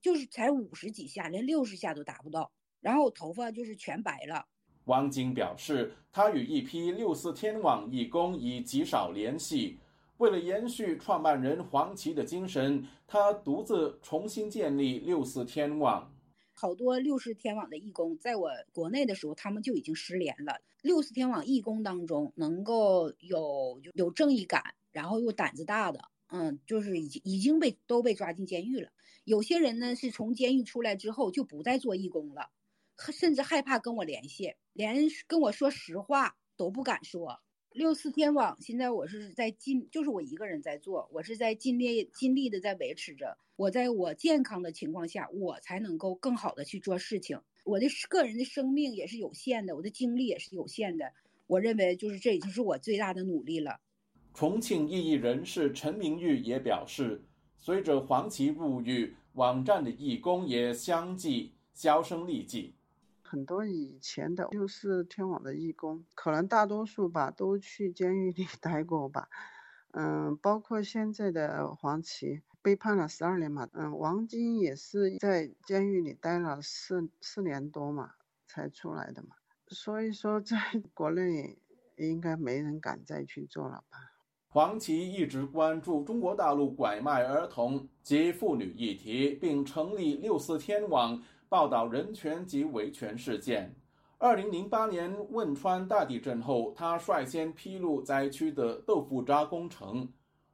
[0.00, 4.46] 就是才五十几下，连六十下都达不到，然后我头发就是全白了。
[4.84, 9.78] 王晶表示，他与一批六四天网义工已极少联系，
[10.22, 16.14] 为了延续创办人黄琦的精神，他独自重新建立六四天网。
[16.52, 20.60] 好多六四天网的义工，在我国内的时候，他们就已经失联了。
[20.80, 28.90] 六四天网义工当中，能够有有正义感，然后又胆子大的，嗯，就是已经已经被都被抓进监狱了。
[29.24, 32.50] 有些人呢，是从监狱出来之后就不再做义工了，
[32.96, 37.40] 甚至害怕跟我联系，连跟我说实话都不敢说。
[37.74, 43.38] 六四天网现在我是在尽，就是我一个人在做，我是在尽力尽力的在维持着。
[43.56, 47.40] 我在我健康的情况下，我才能够更好的去做事情。
[47.64, 51.12] 我的个人的生命也是有限的，我的精力也是有限的。
[51.46, 53.80] 我认为就是这已经是我最大的努力了。
[54.34, 57.24] 重庆异议人士陈明玉也表示，
[57.56, 62.74] 随着黄琦入狱，网站的义工也相继销声匿迹。
[63.32, 69.30] 很多以前的六四天网的义工，可能大多数吧都去监狱里 待过吧。
[69.92, 73.70] 嗯，包括现在的黄琦被判了十二年嘛。
[73.72, 78.10] 嗯，王晶也是在监狱里待了四四年多嘛，
[78.46, 79.36] 才出来的嘛。
[79.68, 80.58] 所以说，在
[80.92, 81.58] 国内
[81.96, 84.12] 应该没人敢再去做了吧。
[84.48, 91.22] 黄琦一直关注中国大陆拐卖儿童及妇女议题，并成立六四天网。
[91.52, 93.76] 报道人权及维权事件。
[94.16, 100.08] 二零零八年汶川大地震后，他率先披露灾区的豆腐渣工程。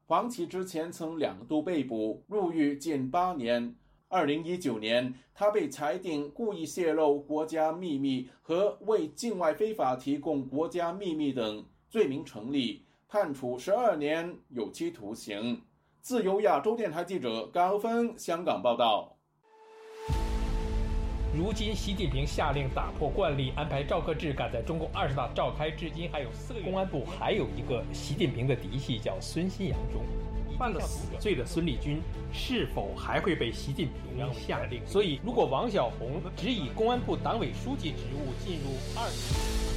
[0.06, 3.76] 黄琦之前曾两度被捕，入狱近八年。
[4.08, 15.62] 二零一九年，他被裁定故意泄露国家秘密和为境外非法提供国家秘密等罪名成立，判处十二年有期徒刑。
[16.00, 19.17] 自由亚洲电台记者高峰香港报道。
[21.38, 26.64] 如今，习近平下令打破惯例，安排赵克志赶在中共二十大召开至今还有四个月。
[26.64, 30.02] 公安部还有一个习近平的嫡系，叫孙新阳中，
[30.58, 34.84] 犯了死罪的孙立军是否还会被习近平下令？
[34.84, 39.08] 所以，如果王晓红只以公安部党委书记职务进入二，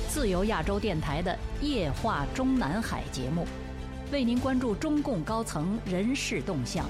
[0.09, 3.45] 自由亚洲电台的夜话中南海节目，
[4.11, 6.89] 为您关注中共高层人事动向，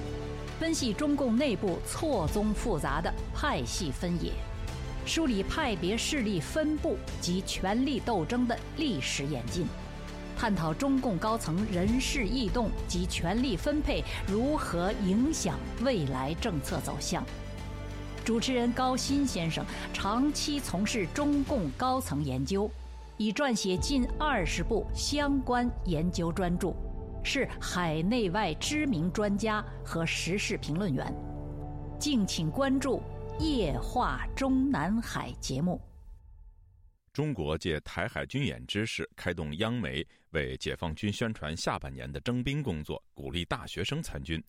[0.58, 4.32] 分析中共内部错综复杂的派系分野。
[5.04, 9.66] 梳理派别势力分布及权力斗争的历史演进，
[10.36, 17.24] 探讨中共高层人事异动及权力分配如何影响未来政策走向。
[18.24, 22.70] 主持人高鑫先生长期从事中共高层研究，
[23.16, 26.72] 已撰写近二十部相关研究专著，
[27.24, 31.12] 是海内外知名专家和时事评论员。
[31.98, 33.02] 敬请关注。
[33.42, 35.80] 夜话中南海节目。
[37.12, 44.40] 中国借台海军演之势，开动央媒为解放军宣传下半年的征兵工作，鼓励大学生参军。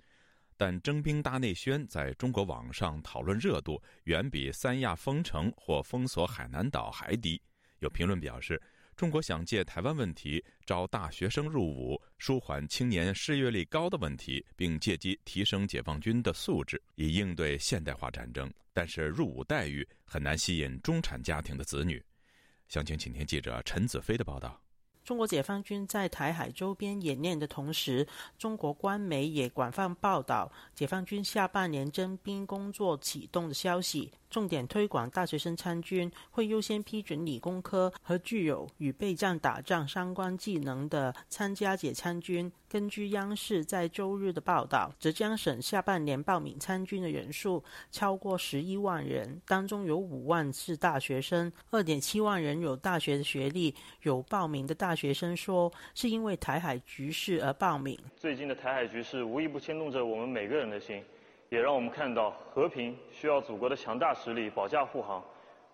[0.56, 7.41] 但征兵大内宣在中国网上讨论热度远比三亚封城或封锁海南岛还低。
[7.80, 8.62] 有评论表示。
[8.96, 18.52] 中国想借台湾问题招大学生入伍，舒缓青年失业率高的问题，并借机提升解放军的素质，以应对现代化战争。
[18.72, 22.04] 但是入伍待遇很难吸引中产家庭的子女。
[22.70, 24.60] 详情，请听记者陈子飞的报道。
[25.04, 34.10] 中国解放军在台海周边演练的同时，中国官媒也广泛报道解放军下半年征兵工作启动的消息。
[34.34, 42.51] 重点推广大学生参军，会优先批准理工科和具有与备战打仗相关技能的参加者参军。
[42.67, 53.75] 根据央视在周日的报道，浙江省下半年报名参军的人数超过十一万人，当中有五万是大学生，二点七万人有大学的学历。
[54.01, 57.95] 有报名的大学生说，是因为台海局势而报名。
[58.17, 61.03] 最近的台海局势无一不牵动着我们每个人的心。
[61.54, 65.24] 也让我们看到，和平需要祖国的强大实力保驾护航。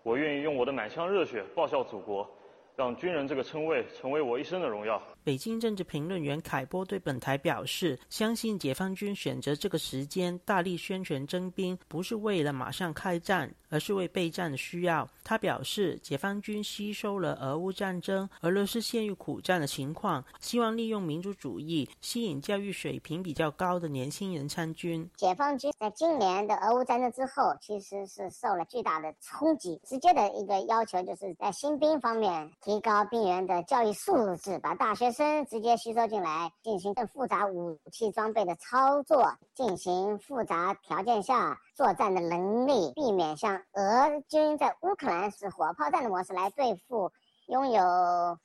[0.02, 2.30] 我愿意用我的满腔热血报效祖国。
[2.76, 5.00] 让军人这个称谓成为我一生的荣耀。
[5.22, 15.06] 北京政治评论员凯波对本台表示，相信解放军选择这个时间大力宣传征兵，不是为了马上开战，而是为备战的需要。
[15.22, 25.08] 他表示，解放军吸收了俄乌战争、俄罗斯陷入苦战的情况，希望利用民族主义吸引教育水平比较高的年轻人参军。
[25.16, 32.50] 解放军在今年的俄乌战争之后，其实是受了巨大的冲击，直接的一个要求就是在新兵方面。
[32.62, 47.10] 提高兵员的教育素质，把大学生直接吸收进来，进行更复杂武器装备的操作，进行复杂条件下作战的能力，避免像俄军在乌克兰是火炮战的模式来对付
[47.46, 47.82] 拥有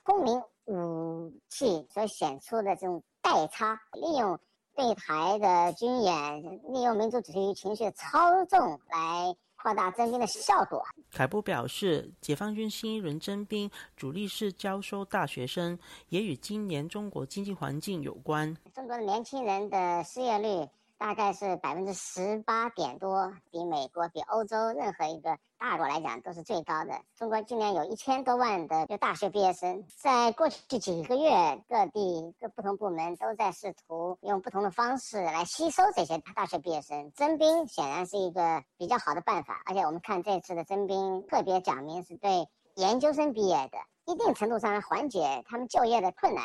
[0.01, 4.39] 公民武器所显出的这种代差，利用
[4.75, 9.35] 对台的军演，利用民族主义情绪操纵来。
[9.65, 10.85] 扩大征兵的效果。
[11.11, 18.55] 凯波表示，解放军新一轮征兵主力是招收大学生，也与今年中国经济环境有关。
[18.75, 20.69] 中国的年轻人的失业率。
[20.97, 26.99] 大概是百分之十八点多，比美国、比欧洲任何一个大国来讲都是最高的。
[27.15, 37.11] 中国今年有一千多万的就大学毕业生，在过去几个月，各地各不同部门都在试图用不同的方式来吸收这些大学毕业生。
[37.13, 46.43] 征兵显然是一个比较好的办法，而且我们看这次的征兵特别讲明是对研究生毕业的，一定程度上缓解他们就业的困难。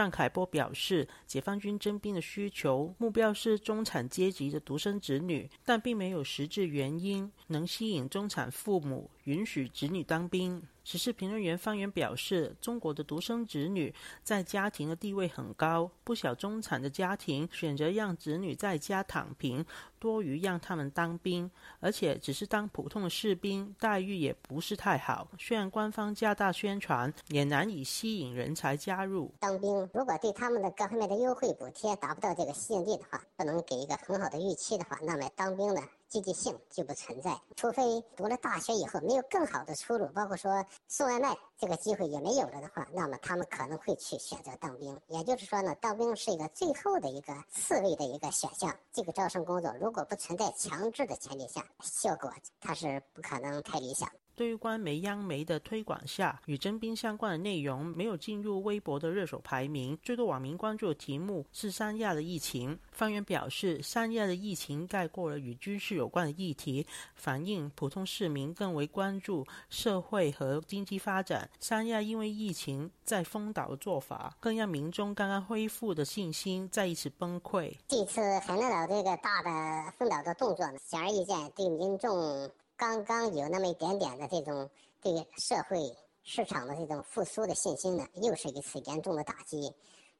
[0.00, 10.62] 但凯波表示，解放军征兵的需求目标是中产阶级的独生子女，但并没有实质原因能吸引中产父母允许子女当兵。
[10.82, 19.64] 时事评论员方源表示，中国的独生子女在家庭的地位很高，不少中产的家庭选择让子女在家躺平，
[19.98, 21.50] 多于让他们当兵，
[21.80, 25.28] 而且只是当普通的士兵，待遇也不是太好。
[25.38, 29.88] 虽然官方加大宣传，也难以吸引人才加入当兵。
[29.92, 35.82] 如果对他们的各方面的优惠补贴达不到这个吸引力的话，不能给一个很好的预期的话，那么当兵呢？
[36.10, 45.00] 积极性就不存在，除非读了大学以后没有更好的出路，包括说送外卖这个机会也没有了的话，那么他们可能会去选择当兵。
[45.06, 48.76] 也就是说呢，当兵是一个最后的一个次位的一个选项。
[48.92, 54.10] 这个招生工作如果不存在强制的前提下，效果它是不可能太理想。
[54.40, 59.98] 对于官媒央媒的推广下，与征兵相关的内容没有进入微博的热搜排名。
[60.02, 62.78] 最多网民关注的题目是三亚的疫情。
[62.90, 71.46] 方圆表示，三亚的疫情概括了与军事有关的议题，反映普通市民更为关注社会和经济发展。
[71.58, 77.70] 三亚因为疫情在封岛的做法，更让民众刚刚恢复的信心再一次崩溃。
[77.88, 82.50] 这次海南岛这个大的封岛的动作，显而易见对民众。
[82.80, 84.70] 刚刚有那么一点点的这种
[85.02, 89.70] 对社会市场的这种复苏的信心呢，又是一次严重的打击。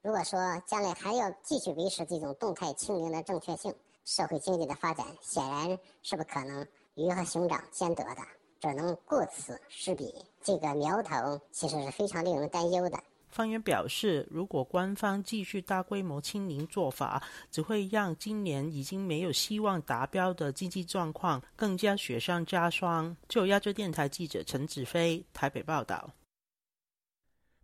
[0.02, 8.20] 如果说将来还要继续维持这种动态清零的正确性，社会经济的发展显然是不可能鱼和熊掌兼得的，
[8.60, 10.14] 只能顾此失彼。
[10.42, 12.98] 这个苗头其实是非常令人担忧的。
[13.30, 23.16] 方圆表示，如果官方继续大规模清零做法，只会让今年已经没有希望达标的经济状况更加雪上加霜。
[23.28, 26.12] 就亚洲电台记者陈子飞台北报道。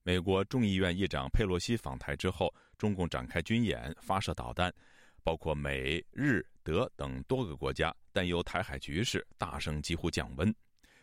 [0.03, 4.73] 美国众议院议长佩洛西访台之后，中共展开军演，发射导弹，
[5.25, 10.55] 包括美、日、德等多个国家担忧台海局势，大声疾呼降温。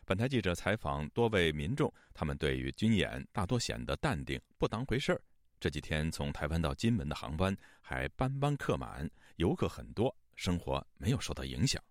[0.05, 5.21] 本台记者采访多位民众，他们对于军演大多显得淡定，不当回事儿。
[5.59, 11.81] 这几天从台湾到金门的航班还班班客满，游客很多，生活没有受到影响。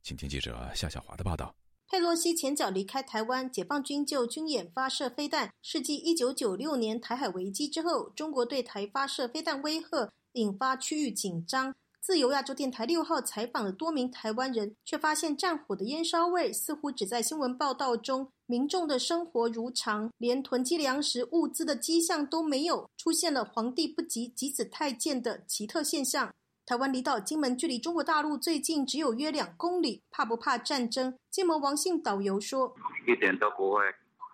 [0.00, 1.54] 请听记者夏小华的报道。
[1.88, 11.74] 佩洛西前脚离开台湾，解放军就军演发射飞弹，是继一九九六年台海危机之后，中国对台发射飞弹威吓，引发区域紧张。
[12.00, 26.32] 自由亚洲电台六号采访了多名台湾人，却发现战火的烟烧味似乎只在新闻报道中，民众的生活如常，连囤积粮食物资的迹象都没有，出现了“皇帝不急急死太监”的奇特现象。
[26.64, 31.14] 台湾离岛金门距离中国大陆最近只有约两公里，怕不怕战争？
[31.30, 32.74] 金门王姓导游说
[33.06, 33.80] ：“一点都不会。”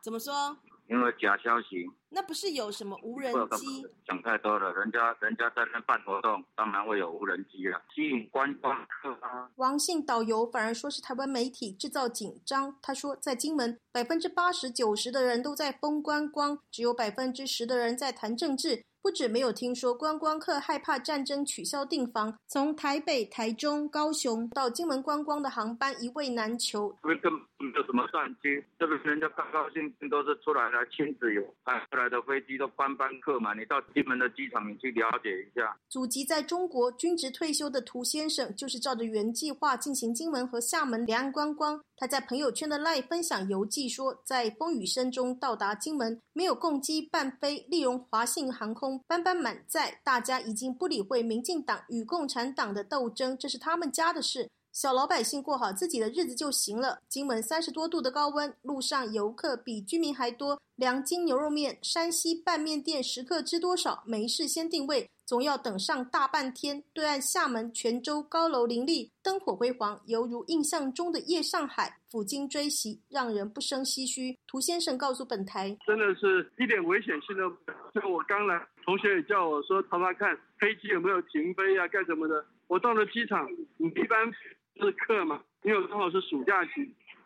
[0.05, 0.57] 怎么说？
[0.89, 1.89] 因为假消息。
[2.09, 3.87] 那不是有什么无人机？
[4.07, 9.51] 想太多了，人家人家在那办活动，当然会有无人机了，吸引观光客啊。
[9.57, 12.75] 王姓导游反而说是台湾媒体制造紧张。
[12.81, 18.85] 他说，在金门，百分之八十九十的人都在封观光，只有百分之十的人在谈政治。
[19.07, 26.93] 不止没有听说观光客害怕战争取消订房，从台北、台中、高雄到金门观光的航班一位难求。
[27.05, 33.55] 因为根本没有什么战机，这边人家高高兴兴都是出来了亲子游，派出来的飞机都班班客嘛。
[33.55, 35.77] 你到金门的机场，你去了解一下。
[35.89, 41.81] 祖籍在中国、军职退休的涂先生，就是照着原计划进行金门和厦门两岸观光。
[41.99, 56.99] 他在朋友圈的 live 分享游记说，在风雨声中到达金门，没有共机伴飞，利用华信航空班班满载，大家已经不理会民进党与共产党的斗争，这是他们家的事，小老百姓过好自己的日子就行了。
[57.09, 60.61] 金门三十多度的高温，路上游客比居民还多。
[60.75, 64.03] 两斤牛肉面，山西拌面店食客知多少？
[64.05, 66.81] 没事先定位，总要等上大半天。
[66.95, 71.93] 对岸厦门、泉州高楼林立，灯火辉煌，犹如印象中的夜上海。
[72.09, 74.39] 抚今追袭，让人不生唏嘘。
[74.47, 78.01] 涂先生告诉本台：“真的是一点危险性都没有。
[78.01, 82.47] 就我刚来，同学也叫我说，查查看飞机有没有停飞啊，干什么的。
[82.69, 83.47] 我到了机场，
[83.77, 84.33] 你一般
[84.77, 85.43] 是客嘛？
[85.65, 86.71] 因为刚好是暑假期，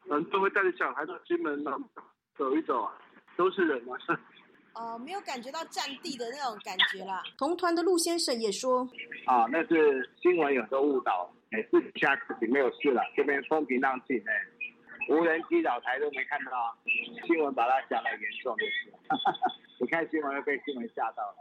[0.04, 1.78] 人都会带着小孩到金门那
[2.38, 2.96] 走一走啊。”
[3.36, 3.96] 都是人嘛，
[4.74, 7.22] 哦，没有感觉到战地的那种感觉啦。
[7.36, 8.88] 同团的陆先生也说，
[9.26, 14.32] 啊，那是新闻有时候误导，哎，自己下自己没有事了，这边风平浪静，哎，
[15.08, 16.74] 无人机扰台都没看到，
[17.26, 18.92] 新闻把它讲的严重就是，
[19.80, 21.36] 你看新闻又被新闻吓到了，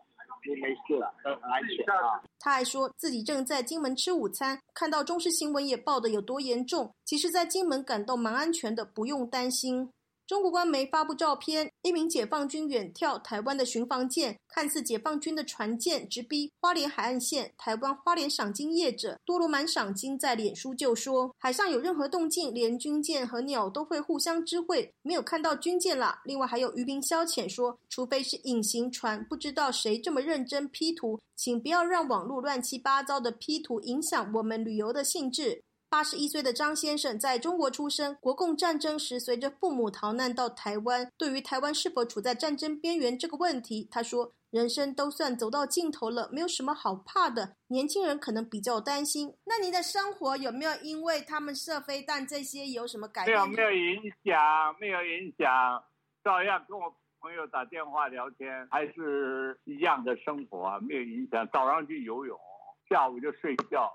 [0.46, 2.22] 你没事了，都很安全啊。
[2.40, 9.92] 他还说自己正在金门吃午餐，看到中视新闻也报的有多严重，其实，在金门感到蛮安全的，不用担心。
[10.30, 17.52] 中国官媒发布照片，一名解放军远眺台湾的巡防舰，看似解放军的船舰直逼花莲海岸线。
[17.58, 26.22] 台湾花莲赏金业者多罗满赏金在脸书就说，海上有任何动静，连军舰和鸟都会互相知会，没有看到军舰啦。
[26.24, 35.64] 另外还有渔民消遣说，除非是隐形船，不知道谁这么认真 P 图，请不要让网络乱七八糟的 P 图影响我们旅游的兴致。
[35.90, 41.12] 八十一岁的张先生在中国出生，国共战争时随着父母逃难到台湾。
[41.18, 47.56] 对于台湾是否处在战争边缘这个问题，他说：“人生都算走到尽头了，没有什么好怕的。
[47.70, 49.34] 年轻人可能比较担心。
[49.46, 53.36] 那您的生活有没有因为他们射飞弹这些有什么改变？
[53.36, 55.84] 没有，没有影响，没有影响，
[56.24, 61.50] 照样跟我朋友打电话聊天，还是一样的生活啊，没有影响。
[61.52, 62.40] 早上去游泳，
[62.88, 63.92] 下午就睡觉。”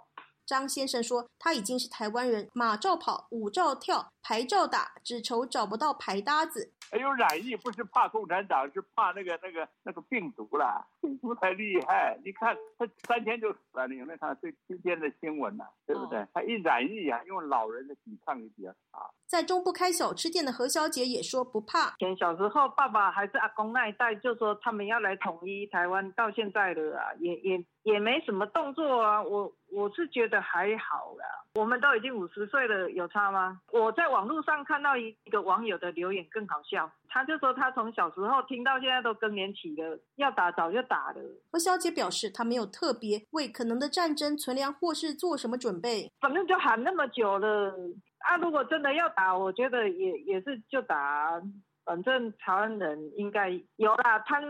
[0.47, 6.73] 张先生说：“他已经是台湾人，马照跑，舞照跳，牌照打，只愁找不到牌搭子。
[6.91, 10.83] 还有染疫，不是怕共产党，是怕那个那个那个病毒了。
[11.03, 13.87] 病毒太厉害，你看他三天就死了。
[13.87, 15.65] 你有没有看最今天的新闻呢？
[15.87, 16.27] 对不对？
[16.33, 19.11] 他一染疫啊，因为老人的抵抗力比较差。
[19.27, 21.95] 在中部开小吃店的何小姐也说不怕。
[21.99, 29.23] 前小时候，爸爸还是阿公那一代，就说他们要来统一台湾，到现在了啊，也也也没什么动作啊。
[29.23, 31.25] 我我是觉得还好啦。
[31.55, 33.61] 我们都已经五十岁了，有差吗？
[33.73, 41.21] 我在网络上看到一个网友的留言更好笑，他就说他从小时候听到现在都更年期了，要打早就打了。
[41.51, 47.75] 何小姐表示，她没有特别为可能的战争存粮或是做什么准备，反正就喊那么久了
[48.19, 48.37] 啊。
[48.37, 51.43] 如果真的要打，我觉得也也是就打。
[51.85, 54.43] 反正台湾人应该有啦，贪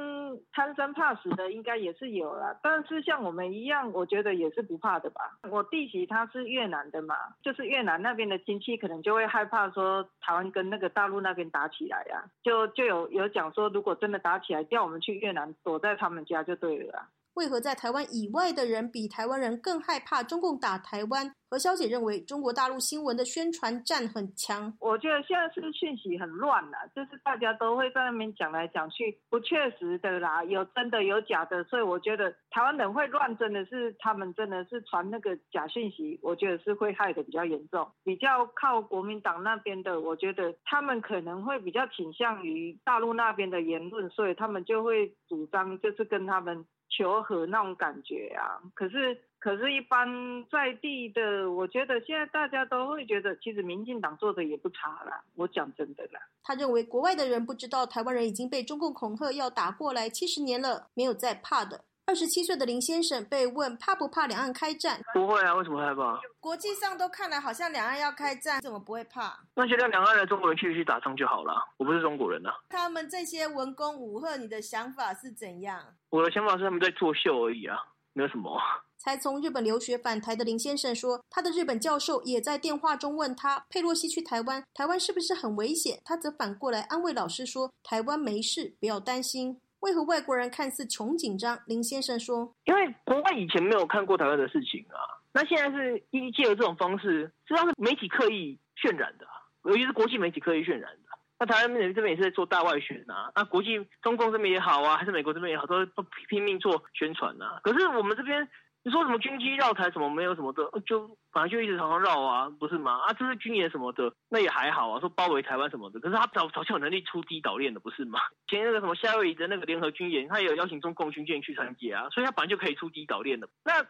[0.52, 2.56] 贪生怕死的应该也是有啦。
[2.62, 5.20] 但是像我们一样，我觉得也是不怕的吧。
[5.50, 17.08] 我弟媳她是越南的嘛，就是越南那边的亲戚可能就会害怕说台湾跟那个大陆那边打起来呀，就就有有讲说，如果真的打起来，叫我们去越南躲在他们家就对了。
[17.34, 21.32] 为何在台湾以外的人比台湾人更害怕中共打台湾？
[21.50, 24.72] 何小姐认为中国大陆新闻的宣传战很强。
[24.80, 37.88] 我觉得现在是讯息很乱了，就是大家都会在那边讲来讲去，不确实的啦，有真的有假的，所以我觉得台湾人会乱，真的是他们真的是传那个假讯息，我觉得是会害的比较严重。
[38.02, 46.64] 比较靠国民党那边的，我觉得他们可能会比较倾向于大陆那边的言论，所以他们就会主张就是跟他们。
[46.88, 50.08] 求和那种感觉啊，可是可是，一般
[50.50, 55.22] 在地的，我觉得现在大家都会觉得，其实民进党做的也不差啦。
[55.34, 56.20] 我讲真的啦。
[56.42, 61.84] 他认为国外的人不知道台湾人已经被中共恐吓要打过来七十年了，没有再怕的。
[62.06, 65.00] 二十七岁的林先生被问怕不怕两岸开战？
[65.14, 66.20] 不会啊，为什么害怕？
[66.38, 69.38] 国际上都看来好像两岸要开战，怎么不会怕？
[69.54, 71.54] 那现在两岸的中国人去去打仗就好了。
[71.78, 72.52] 我不是中国人啊。
[72.68, 75.82] 他们这些文攻武赫，你的想法是怎样？
[76.10, 77.78] 我的想法是他们在作秀而已啊，
[78.12, 78.60] 没有什么。
[78.98, 86.00] 才从日本留学返台的林先生说，他的日本教授也在电话中问他，佩洛西去台湾，台湾是不是很危险？
[86.04, 89.60] 他则反过来安慰老师说，台湾没事，不要担心。
[89.84, 91.58] 为何外国人看似穷紧张？
[91.66, 94.96] 林先生说：“因为国外以前没有看过台湾的事情啊，
[95.34, 99.26] 那现在是一借由这种方式，实际上是媒体刻意渲染的，
[99.64, 101.18] 尤其是国际媒体刻意渲染的。
[101.38, 105.84] 那台湾这边也是在做大外宣啊，那国际中共这边也好啊，还是美国这边也好，都
[106.30, 107.60] 拼命做宣传啊。
[107.62, 108.48] 可是我们这边。”
[108.84, 113.00] 你说什么军机绕台什么没有什么的，就反正就一直常常绕啊，不是吗？
[113.06, 115.00] 啊，这是军演什么的，那也还好啊。
[115.00, 118.20] 说包围台湾什么的，可是他早早就有能力出低岛链的，不是吗？
[118.46, 123.48] 前那个什么夏威夷的那个联合军演，他也有邀请中共军舰去参加啊，所以他本来就可以出低岛链的。
[123.64, 123.82] 那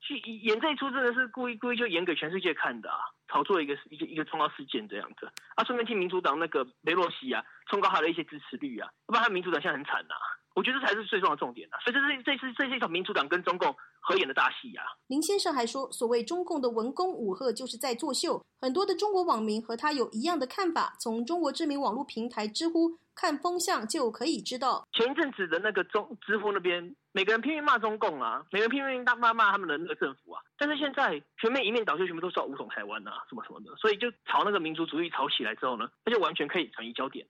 [0.00, 10.14] 去演这一出真的是故意故意就演给全世界看的啊，炒作一个一个一个重要事件这样子啊，顺便替民主党那个雷洛西啊冲高他的一些支持率啊，要不然他民主党现在很惨呐。
[10.58, 11.78] 我觉得这才是最重要的重点啊。
[11.84, 14.82] 所以这是这是这是一场民主党跟中共合演的大戏呀。
[15.06, 20.96] 林先生还说，所谓中共的文攻武赫就是在作秀，很多的中国网民和他有一样的看法。
[20.98, 30.42] 从中国知名网络平台知乎看风向就可以知道，前一阵子的那个中知乎那边，每个人拼命骂中共啊，每个人拼命大骂骂他们的那个政府啊。
[30.56, 37.26] 但是现在全面一面倒，就全部都说武统台湾啊，什么什么的，所以就朝那个民族主义炒起来之后呢，他就完全可以转移焦点，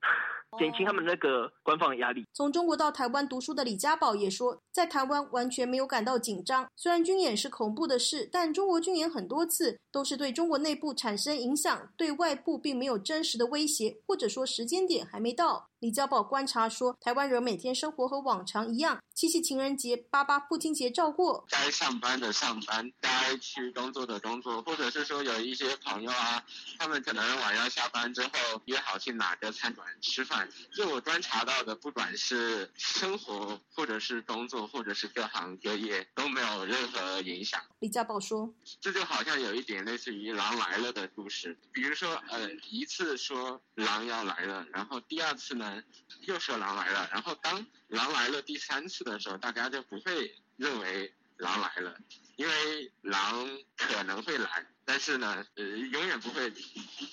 [0.57, 2.27] 减轻他们那个官方的压力。
[2.33, 6.67] 从中国到台湾读书的李家宝也说，在台湾完全没有感到紧张。
[6.77, 15.69] 虽然军演是恐怖的事，但中国军演很多次都是对中国内部产生影响，对外部并没有真实的威胁，或者说时间点还没到。
[15.81, 26.45] 李家宝观察说，台湾人每天生活和往常一样，七夕情人节、八八父亲节照过，该上班的上班，该去工作的工作，或者是说有一些朋友啊，
[26.81, 28.31] 他们可能晚上下班之后
[28.65, 30.38] 约好去哪个餐馆吃饭。
[30.73, 37.63] 就我观察到的，不管是生活，或者是工作，或者是各行各业，都没有任何影响。
[37.79, 45.83] 李家宝说，这就好像有一点类似于狼来了的故事，比如说，呃，一次说狼要来了，然后第二次呢？
[46.23, 51.97] 又说狼来了，然后当狼来了第三次的时候，大家就不会认为狼来了，
[52.37, 56.53] 因为狼可能会来，但是呢，呃，永远不会，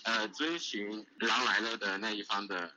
[0.03, 2.73] 呃，遵循狼来了的那一方的。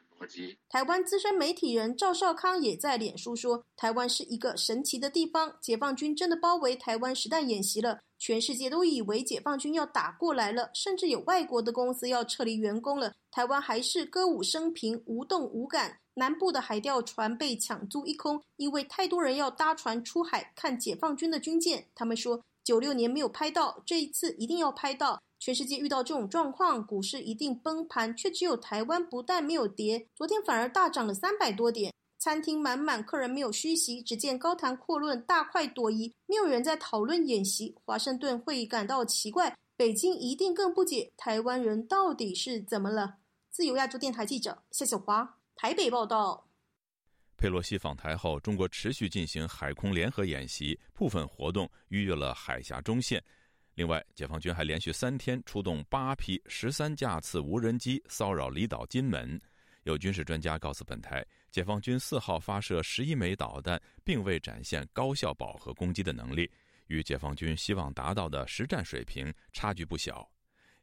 [0.68, 13.14] 台湾资深媒体人赵少康也在脸书说：“台湾是一个神奇的地方，解放军真的包围台湾实弹演习了。”全世界都以为解放军要打过来了，甚至有外国的公司要撤离员工了。
[13.30, 15.98] 台湾还是歌舞升平，无动无感。
[16.14, 21.86] 南部的海钓船被抢租一空，因为太多人要搭船出海看解放军的军舰。
[21.94, 25.22] 他们说，九六年没有拍到，这一次一定要拍到。
[25.39, 31.93] 全世界遇到这种状况，股市一定崩盘，却只有台湾不但没有跌，昨天反而大涨了三百多点。
[32.18, 37.76] 餐厅满满，客人没有虚席，只见高谈阔论，大快朵颐，没有人在讨论演习。
[37.84, 43.18] 华盛顿会感到奇怪，北京一定更不解，台湾人到底是怎么了？
[43.51, 46.49] 自由亚洲电台记者夏小华台北报道。
[47.36, 53.22] 佩洛西访台后，中国持续进行海空联合演习，部分活动逾越了海峡中线。
[53.78, 59.40] 另外，解放军还连续三天出动八批十三架次无人机骚扰离岛金门。
[59.84, 66.50] 有军事专家告诉本台，解放军四号发射十一枚导弹，并未展现高效饱和攻击的能力，
[66.88, 70.28] 与解放军希望达到的实战水平差距不小。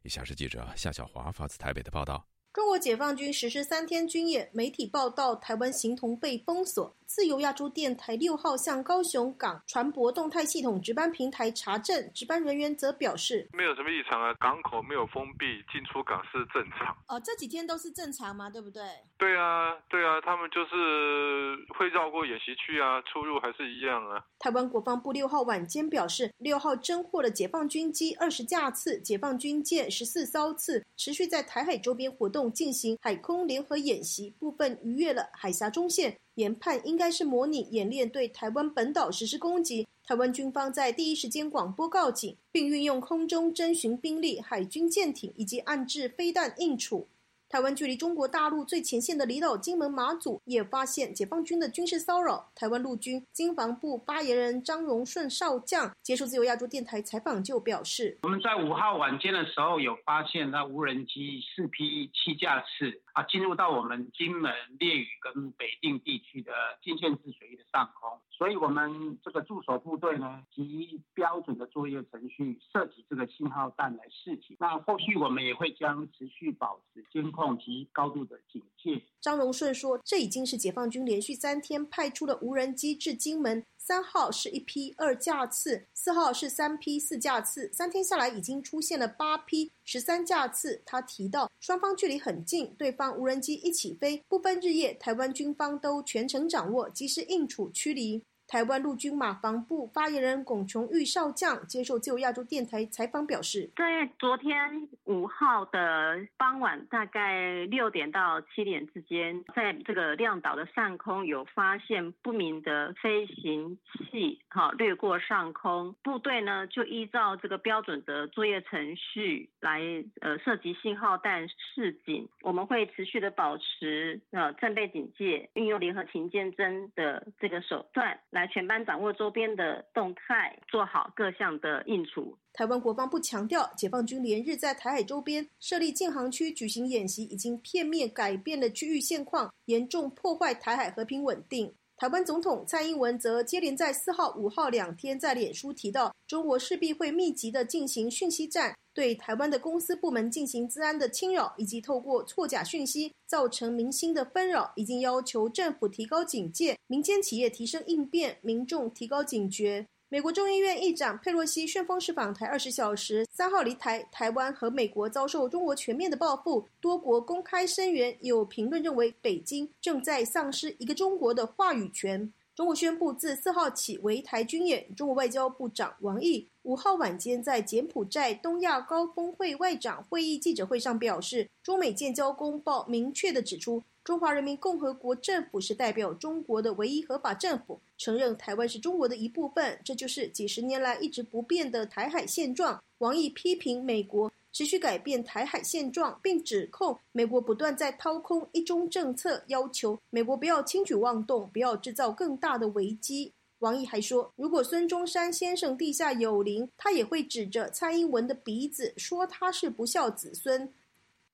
[0.00, 2.26] 以下是记者夏小华发自台北的报道。
[2.54, 6.96] 中国解放军实施三天军演，媒体报道台湾形同被封锁。
[7.06, 16.96] 自由亚洲电台六号向高雄港船舶动态系统值班平台查证，值班人员则表示没有什么异常啊，港口没有封闭，进出港是正常。
[17.08, 18.50] 哦，这几天都是正常吗？
[18.50, 18.82] 对不对？
[19.16, 24.24] 对啊，对啊，他们就是会绕过演习区啊，出入还是一样啊。
[24.38, 32.46] 台湾国防部六号晚间表示，六号侦获了解放军机二十架次，解放军舰十四艘次，持续在台海周边活动。
[32.56, 39.86] 进行海空联合演习，部分逾越了海峡中线，研判应该是模拟演练对台湾本岛实施攻击。
[40.06, 47.08] 台湾军方在第一时间广播告警，并运用空中侦巡兵力、海军舰艇以及暗制飞弹应处。
[47.48, 52.50] 台湾距离中国大陆最前线的离岛金门、马祖也发现解放军的军事骚扰。
[52.56, 66.52] 台湾陆军经防部发言人张荣顺少将接受自由亚洲电台采访就表示：“我们在五号晚间的时候有发现那无人机四批七架次啊，进入到我们金门、烈屿跟北定地区的
[66.82, 74.54] 金线制水域的上空。”所以，我们这个驻守部队呢，及标准的作业程序，设计这个信号弹来示警。
[74.60, 79.00] 那后续我们也会将持续保持监控及高度的警戒。
[79.22, 83.64] 张荣顺说，这已经是解放军连续三天派出的无人机至金门。
[83.86, 90.82] 三号是一批二架次，四号是三批四架次，三天下来已经出现了八批十三架次。
[90.84, 98.20] 他提到，双方距离很近，对方无人机一起飞，不分日夜，台湾军方都全程掌握，及时应处驱离。
[98.48, 113.76] 台湾陆军马防部发言人龚琼玉少将接受自由亚洲电台采访表示，在昨天五号的傍晚，大概六点到七点之间，在这个亮岛的上空有发现不明的飞行
[114.10, 119.80] 器，哈，掠过上空，部队呢就依照这个标准的作业程序来
[120.20, 122.28] 呃涉及信号弹示警。
[122.42, 128.20] 我们会持续的保持呃战备警戒，运用联合勤监侦的这个手段。
[128.36, 132.36] 来全班掌握周边的动态，做好各项的应处。
[132.52, 141.74] 台湾国防部强调，解放军连日在台海周边设立禁航区举行演习，已经片面改变了区域现况，严重破坏台海和平稳定。
[141.96, 159.86] 台湾总统蔡英文则接连在四号、五号两天在脸书提到，中国势必会密集的进行讯息战，对台湾的公司部门进行治安的侵扰，以及透过错假讯息造成民心的纷扰，已经要求政府提高警戒，民间企业提升应变，民众提高警觉。
[160.08, 164.02] 美国众议院议长佩洛西旋风式访台二十小时，三号离台。
[164.10, 168.16] 台湾和美国遭受中国全面的报复，多国公开声援。
[168.22, 172.32] 有评论认为，北京正在丧失一个中国的话语权。
[172.54, 174.94] 中国宣布自四号起围台军演。
[174.94, 183.80] 中国外交部长王毅五号晚间在柬埔寨东亚高峰会外长会议记者会上表示，中美建交公报明确的指出。
[184.02, 192.82] 中华人民共和国政府是代表中国的唯一合法政府，承认台湾是中国的一部分，这就是几十年来一直不变的台海现状。
[192.98, 203.32] 王毅批评美国持续改变台海现状，并指控美国不断在掏空一中政策，要求美国不要轻举妄动，不要制造更大的危机。
[203.60, 210.72] 王毅还说，如果孙中山先生地下有灵，他也会指着蔡英文的鼻子说他是不孝子孙。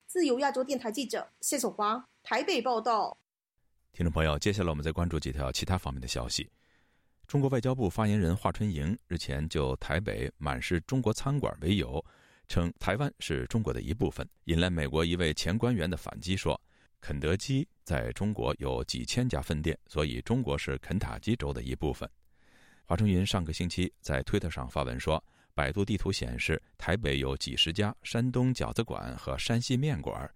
[0.07, 2.09] 自由亚洲电台记者谢守华。
[2.23, 3.17] 台北报道，
[3.93, 6.49] 听众朋友，接下来我们再关注几条其他方面的消息。
[7.27, 12.05] 中国外交部发言人华春莹日前就台北满是中国餐馆为由，
[12.47, 16.61] 称台湾是中国的一部分，引来美国一位前官员的反击，说
[17.03, 22.09] 肯德基在中国有几千家分店，所以中国是肯塔基州的一部分。
[22.85, 25.23] 华春莹上个星期在推特上发文说，
[25.53, 30.33] 百度地图显示台北有几十家山东饺子馆和山西面馆。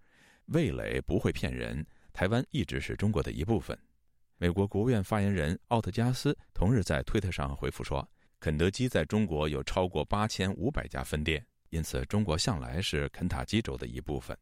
[0.47, 3.77] 味蕾不会骗人，台湾一直是中国的一部分。
[4.37, 8.05] 美国国务院发言人奥特加斯同日在推特上回复说
[8.41, 14.37] ：“肯德基在中国有超过八千五百家分店，因此中国向来是肯塔基州的一部分。”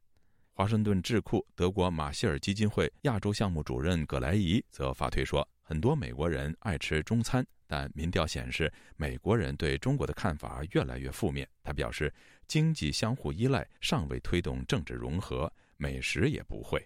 [0.57, 12.11] 华盛顿智库德国马歇尔基金会亚洲项目主任葛莱伊则发推说：“很多美国人爱吃中餐，但民调显示美国人对中国的看法越来越负面。”他表示
[12.47, 16.81] ：“经济相互依赖尚未推动政治融合。”美食也不会。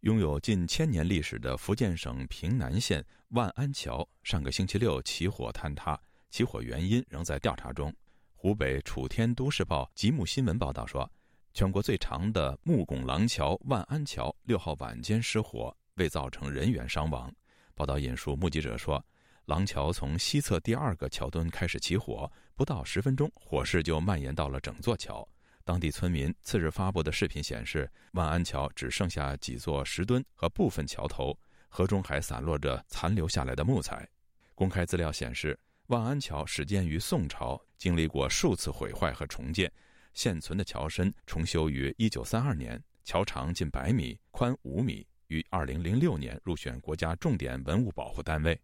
[0.00, 5.96] 拥有近千年历史的福建省平南县万安桥上个星期六起火坍塌，
[6.28, 7.94] 起火原因仍在调查中。
[8.34, 11.08] 湖北楚天都市报吉木新闻报道说，
[11.52, 17.32] 全国最长的木拱廊桥万安桥六号晚间失火，未造成人员伤亡。
[17.74, 19.04] 报道引述目击者说，
[19.46, 25.26] 廊桥从西侧第二个桥墩开始起火，不到十分钟，火势就蔓延到了整座桥。
[25.64, 31.36] 当地村民次日发布的视频显示，万安桥只剩下几座石墩和部分桥头，
[31.68, 34.08] 河中还散落着残留下来的木材。
[34.54, 39.70] 公开资料显示，万安桥始建于宋朝，经历过数次毁坏和重建。
[40.18, 48.60] 现存的桥身重修于1932年，桥长近百米，宽五米，于2006年入选国家重点文物保护单位。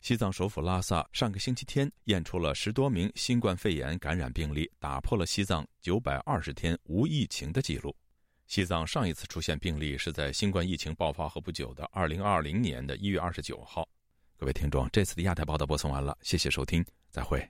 [0.00, 7.92] 西藏首府拉萨上个星期天验出了十多名新冠肺炎感染病例，打破了西藏九百二十天无疫情的记录。
[8.46, 13.84] 西藏上一次出现病例是在新冠疫情爆发后不久的二零二零年的一月二十九号。
[14.36, 17.44] 各位听众，这次的亚太报道播送完了，谢谢收听，再会。